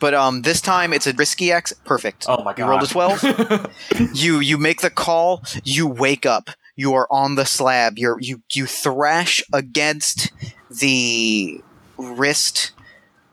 [0.00, 1.72] But um, this time it's a risky X.
[1.84, 2.24] Perfect.
[2.28, 2.64] Oh my god!
[2.64, 3.70] You rolled a twelve.
[4.14, 5.44] you you make the call.
[5.62, 6.50] You wake up.
[6.74, 7.98] You are on the slab.
[7.98, 10.32] You're you you thrash against
[10.70, 11.60] the
[11.98, 12.72] wrist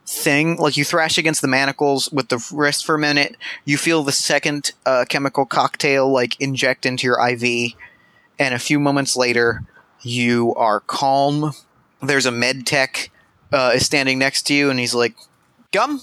[0.05, 0.57] thing.
[0.57, 3.37] Like you thrash against the manacles with the wrist for a minute.
[3.63, 7.73] You feel the second uh, chemical cocktail like inject into your IV,
[8.37, 9.63] and a few moments later,
[10.01, 11.53] you are calm.
[12.01, 13.09] There's a med tech
[13.53, 15.15] uh, is standing next to you, and he's like,
[15.71, 16.01] "Gum."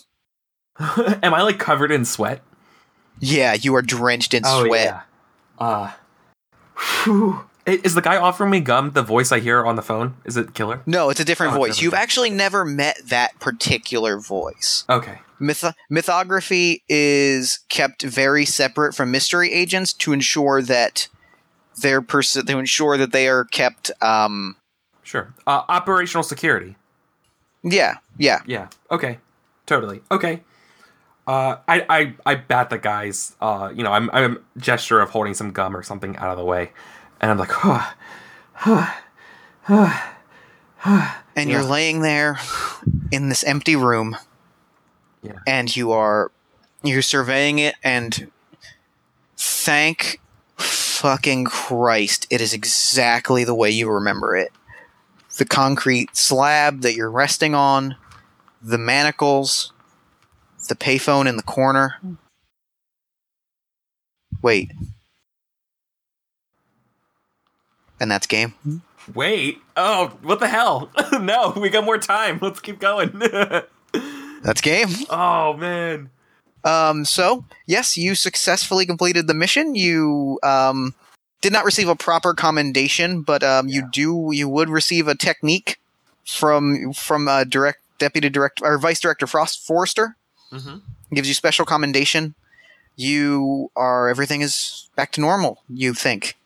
[1.22, 2.40] Am I like covered in sweat?
[3.20, 5.02] Yeah, you are drenched in sweat.
[5.58, 5.92] Oh, Uh,
[7.04, 7.44] whew.
[7.66, 10.16] Is the guy offering me gum the voice I hear on the phone?
[10.26, 10.82] Is it killer?
[10.84, 11.80] No, it's a different Oh, voice.
[11.80, 14.84] You've actually never met that particular voice.
[14.90, 15.20] Okay.
[15.40, 21.08] Myth- mythography is kept very separate from mystery agents to ensure that
[21.80, 23.90] they're pers- to ensure that they are kept.
[24.02, 24.56] Um,
[25.02, 25.32] Sure.
[25.46, 26.76] Uh, operational security.
[27.62, 28.40] yeah, yeah.
[28.46, 28.68] Yeah.
[28.90, 29.18] Okay.
[29.66, 30.02] Totally.
[30.10, 30.42] Okay.
[31.26, 33.34] Uh, I, I, I bat the guys.
[33.40, 36.36] Uh, you know, I'm, I'm a gesture of holding some gum or something out of
[36.36, 36.72] the way,
[37.20, 37.92] and I'm like, huh,
[41.36, 42.38] And you're laying there
[43.10, 44.16] in this empty room,
[45.22, 45.38] Yeah.
[45.46, 46.30] and you are
[46.82, 48.30] you're surveying it, and
[49.36, 50.20] thank
[50.58, 54.52] fucking Christ, it is exactly the way you remember it.
[55.38, 57.96] The concrete slab that you're resting on,
[58.62, 59.72] the manacles,
[60.68, 62.00] the payphone in the corner.
[64.42, 64.72] Wait.
[68.00, 68.54] And that's game.
[69.14, 69.60] wait.
[69.76, 70.90] Oh, what the hell?
[71.20, 72.38] no, we got more time.
[72.42, 73.18] Let's keep going.
[74.42, 74.88] That's game.
[75.08, 76.10] oh man.
[76.64, 79.74] Um, so yes, you successfully completed the mission.
[79.74, 80.94] You um,
[81.40, 85.78] did not receive a proper commendation, but um, you do you would receive a technique
[86.26, 90.16] from from uh, direct deputy director or vice director Frost Forrester.
[90.54, 91.14] Mm-hmm.
[91.14, 92.34] Gives you special commendation.
[92.96, 95.62] You are everything is back to normal.
[95.68, 96.36] You think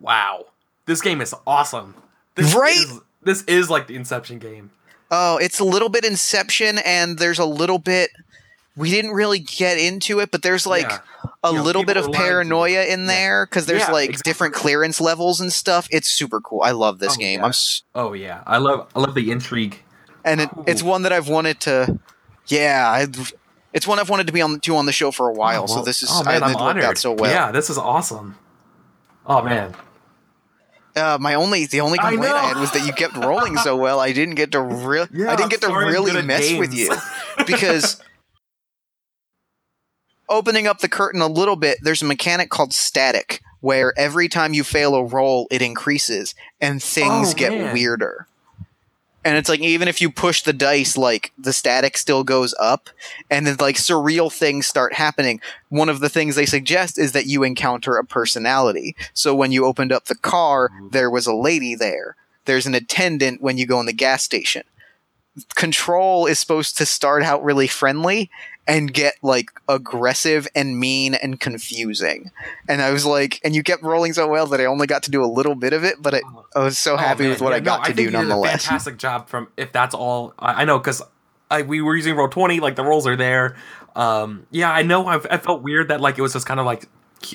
[0.00, 0.46] Wow.
[0.86, 1.94] This game is awesome.
[2.34, 2.76] This Right?
[2.76, 4.70] Is, this is like the Inception game.
[5.10, 8.10] Oh, it's a little bit Inception, and there's a little bit.
[8.76, 10.98] We didn't really get into it, but there's like Yeah.
[11.42, 12.24] a You know, little bit of are lying to you.
[12.30, 14.30] paranoia in there because there's Yeah, like exactly.
[14.30, 15.88] different clearance levels and stuff.
[15.90, 16.60] It's super cool.
[16.62, 17.38] I love this Oh, game.
[17.40, 17.44] yeah.
[17.44, 19.82] I'm s- Oh yeah, I love I love the intrigue.
[20.24, 21.98] and it, it's one that I've wanted to.
[22.48, 23.32] Yeah, I've,
[23.72, 25.64] it's one I've wanted to be on to on the show for a while.
[25.64, 26.84] Oh, so this is oh, man, I, I'm it honored.
[26.84, 27.30] out so well.
[27.30, 28.36] Yeah, this is awesome.
[29.26, 29.74] Oh man,
[30.96, 32.48] Uh, my only the only complaint I, know.
[32.48, 34.00] had was that you kept rolling so well.
[34.00, 36.90] I didn't get to really Yeah, I didn't get to really mess with you
[37.46, 38.00] because
[40.28, 44.54] opening up the curtain a little bit, there's a mechanic called static where every time
[44.54, 47.72] you fail a roll, it increases and things Oh, get man.
[47.74, 48.26] weirder.
[49.28, 52.88] And it's like even if you push the dice, like the static still goes up,
[53.30, 55.42] and then like surreal things start happening.
[55.68, 58.96] One of the things they suggest is that you encounter a personality.
[59.12, 60.88] So when you opened up the car, mm-hmm.
[60.92, 62.16] there was a lady there.
[62.46, 64.62] There's an attendant when you go in the gas station.
[65.54, 68.30] Control is supposed to start out really friendly
[68.68, 72.30] and get like aggressive and mean and confusing.
[72.68, 75.10] And I was like, and you kept rolling so well that I only got to
[75.10, 76.20] do a little bit of it, but I,
[76.54, 77.30] I was so Oh, happy man.
[77.30, 78.64] with what Yeah, I got no, to think do you did a nonetheless.
[78.66, 79.28] fantastic job.
[79.28, 81.02] From if that's all, I, I know because
[81.66, 83.56] we were using roll twenty, like the rolls are there.
[83.96, 85.06] Um, yeah, I know.
[85.06, 86.86] I've, I felt weird that like it was just kind of like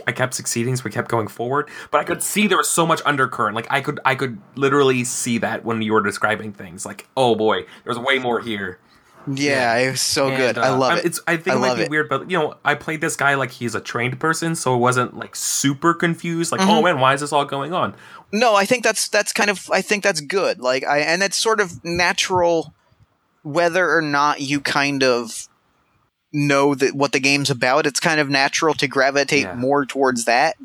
[0.08, 1.70] I kept succeeding, so we kept going forward.
[1.92, 3.56] But I could see there was so much undercurrent.
[3.56, 6.86] Like I could, I could literally see that when you were describing things.
[6.86, 8.80] Like, oh boy, there's way more here.
[9.28, 10.58] Yeah, it was so And, good.
[10.58, 11.06] I uh, love I'm- it.
[11.06, 11.90] It's, I think I it might be it.
[11.90, 14.80] weird, but you know, I played this guy like he's a trained person, so it
[14.80, 16.52] wasn't like super confused.
[16.52, 16.70] Like, Mm-hmm.
[16.70, 17.96] oh man, why is this all going on?
[18.32, 20.60] No, I think that's that's kind of I think that's good.
[20.60, 22.74] Like I and it's sort of natural
[23.44, 25.48] whether or not you kind of
[26.32, 27.86] know that what the game's about.
[27.86, 29.56] It's kind of natural to gravitate Yeah.
[29.56, 30.56] more towards that.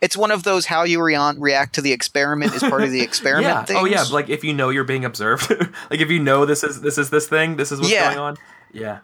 [0.00, 3.00] It's one of those how you re- react to the experiment is part of the
[3.08, 3.46] experiment.
[3.46, 3.64] yeah.
[3.64, 3.78] Things.
[3.80, 4.04] Oh yeah.
[4.10, 5.50] Like if you know you're being observed,
[5.90, 8.08] like if you know this is this is this thing, this is what's Yeah.
[8.14, 8.36] going on.
[8.72, 8.98] Yeah.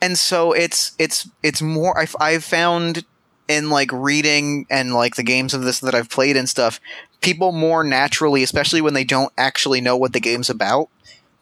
[0.00, 3.04] and so it's it's it's more I've, I've found
[3.48, 6.80] in like reading and like the games of this that i've played and stuff
[7.22, 10.88] people more naturally especially when they don't actually know what the game's about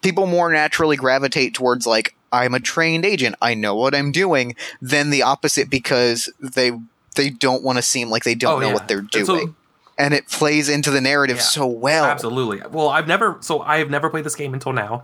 [0.02, 4.54] people more naturally gravitate towards like i'm a trained agent i know what i'm doing
[4.80, 6.70] than the opposite because they
[7.16, 8.74] they don't want to seem like they don't Oh, know yeah.
[8.74, 9.54] what they're doing so-
[9.98, 11.42] and it plays into the narrative Yeah.
[11.42, 12.60] so well Absolutely.
[12.70, 15.02] Well, I've never so I've never played this game until now,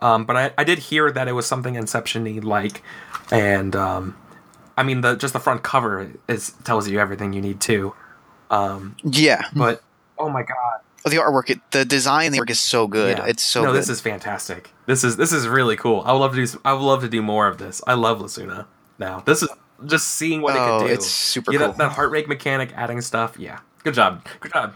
[0.00, 2.82] um, but I, I did hear that it was something Inception-y like,
[3.32, 4.16] and um,
[4.76, 7.94] I mean the just the front cover is tells you everything you need to.
[8.50, 9.82] Um, yeah but
[10.18, 13.26] oh my god, the artwork it, the design the artwork is so good Yeah.
[13.26, 14.70] it's so no, good this is fantastic.
[14.86, 16.02] This is this is really cool.
[16.04, 16.60] I would love to do.
[16.64, 17.80] I would love to do more of this.
[17.86, 18.66] I love Lacuna.
[18.98, 19.48] Now this is
[19.86, 20.92] just seeing what it Oh, could do.
[20.94, 21.60] it's super cool.
[21.60, 23.36] That, that heart rate mechanic, adding stuff.
[23.38, 24.26] Yeah, good job.
[24.40, 24.74] Good job.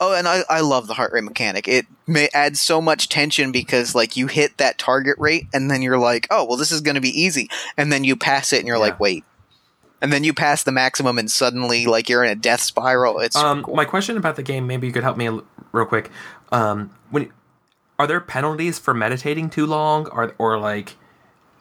[0.00, 1.66] Oh, and I, I love the heart rate mechanic.
[1.66, 5.82] It may add so much tension because like you hit that target rate and then
[5.82, 8.58] you're like, oh well, this is going to be easy, and then you pass it
[8.58, 8.82] and you're Yeah.
[8.82, 9.24] like, wait,
[10.00, 13.18] and then you pass the maximum and suddenly like you're in a death spiral.
[13.18, 13.74] It's Um, cool.
[13.74, 16.10] my question about the game, maybe you could help me a l- real quick.
[16.52, 17.32] Um, when
[17.98, 20.94] are there penalties for meditating too long, or or like,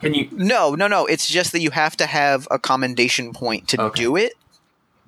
[0.02, 0.30] can you?
[0.32, 1.06] no, no, no.
[1.06, 4.02] It's just that you have to have a commendation point to Okay.
[4.04, 4.34] do it.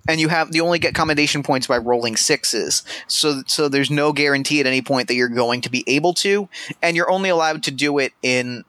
[0.08, 4.12] And you have you only get commendation points by rolling sixes, so so there's no
[4.12, 6.50] guarantee at any point that you're going to be able to,
[6.82, 8.64] and you're only allowed to do it in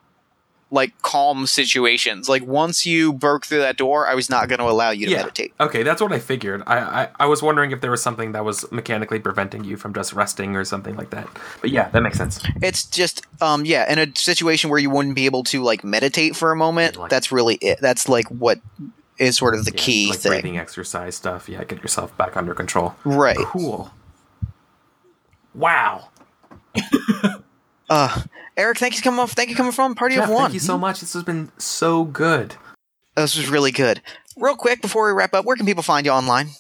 [0.73, 2.29] like calm situations.
[2.29, 5.13] Like once you broke through that door, I was not going to allow you to
[5.13, 5.19] Yeah.
[5.19, 5.53] meditate.
[5.59, 6.63] Okay, that's what I figured.
[6.67, 9.93] I, I I was wondering if there was something that was mechanically preventing you from
[9.95, 11.27] just resting or something like that.
[11.61, 12.41] But yeah, that makes sense.
[12.63, 16.37] It's just um yeah, in a situation where you wouldn't be able to like meditate
[16.37, 17.79] for a moment, Like- that's really it.
[17.81, 18.61] That's like what
[19.19, 20.31] is sort of the Yeah, key like thing.
[20.33, 21.49] breathing exercise stuff.
[21.49, 22.95] Yeah, get yourself back under control.
[23.05, 23.37] Right.
[23.39, 23.91] Cool.
[25.53, 26.09] Wow.
[27.89, 28.23] Uh
[28.57, 30.43] Eric, thank you for coming off thank you for coming from Party Jeff, of One.
[30.45, 31.01] thank you so much.
[31.01, 32.57] This has been so good.
[33.17, 34.01] This was really good.
[34.37, 36.51] Real quick before we wrap up, where can people find you online?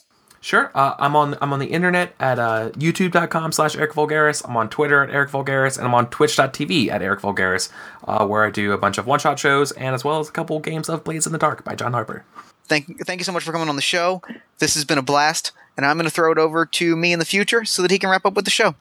[0.42, 0.70] Sure.
[0.74, 4.42] Uh, I'm on I'm on the internet at uh, youtube.com slash Eric Vulgaris.
[4.48, 7.70] I'm on Twitter at Eric Vulgaris, and I'm on twitch.tv at Eric Vulgaris,
[8.08, 10.58] uh, where I do a bunch of one-shot shows and as well as a couple
[10.60, 12.24] games of Blades in the Dark by John Harper.
[12.64, 14.22] Thank thank you so much for coming on the show.
[14.58, 17.18] This has been a blast, and I'm going to throw it over to me in
[17.18, 18.74] the future so that he can wrap up with the show.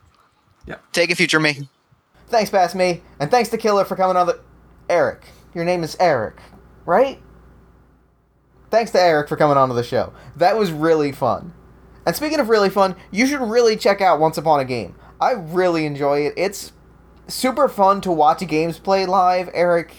[0.66, 0.76] Yeah.
[0.94, 1.68] Take it, future me.
[2.30, 4.40] Thanks, Bass Me, and thanks to Killer for coming on the.
[4.88, 6.40] Eric, your name is Eric,
[6.86, 7.20] right?
[8.70, 10.14] Thanks to Eric for coming on to the show.
[10.36, 11.54] That was really fun.
[12.06, 14.96] And speaking of really fun, you should really check out Once Upon a Game.
[15.20, 16.34] I really enjoy it.
[16.38, 16.72] It's
[17.28, 19.50] super fun to watch games play live.
[19.54, 19.94] Eric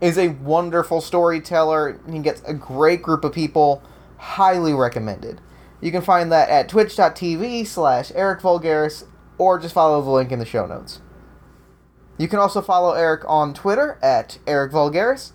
[0.00, 2.00] is a wonderful storyteller.
[2.10, 3.82] He gets a great group of people.
[4.16, 5.40] Highly recommended.
[5.80, 9.04] You can find that at twitch.tv slash Eric Vulgaris
[9.36, 11.00] or just follow the link in the show notes.
[12.18, 15.32] You can also follow Eric on Twitter at Eric Vulgaris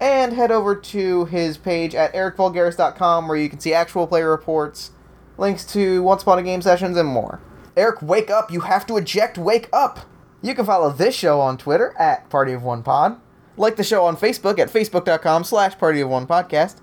[0.00, 4.90] and head over to his page at ericvulgaris.com where you can see actual player reports,
[5.38, 7.40] links to Once Upon a Game sessions, and more.
[7.76, 8.50] Eric, wake up!
[8.50, 10.00] You have to eject, wake up!
[10.42, 13.20] You can follow this show on Twitter at Party of One Pod,
[13.56, 16.76] like the show on Facebook at facebook.com slash Party of One Podcast,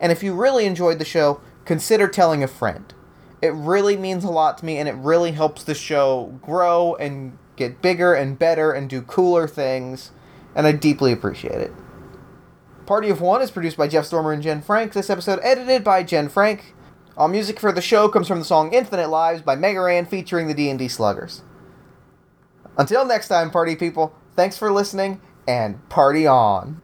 [0.00, 2.94] and if you really enjoyed the show, consider telling a friend.
[3.42, 7.36] It really means a lot to me, and it really helps the show grow and
[7.60, 10.10] get bigger and better and do cooler things,
[10.54, 11.72] and I deeply appreciate it.
[12.86, 14.94] Party of One is produced by Jeff Stormer and Jen Frank.
[14.94, 16.74] This episode edited by Jen Frank.
[17.16, 20.48] All music for the show comes from the song Infinite Lives by Mega Ran featuring
[20.48, 21.42] the D&D Sluggers.
[22.76, 26.80] Until next time, party people, thanks for listening and party on.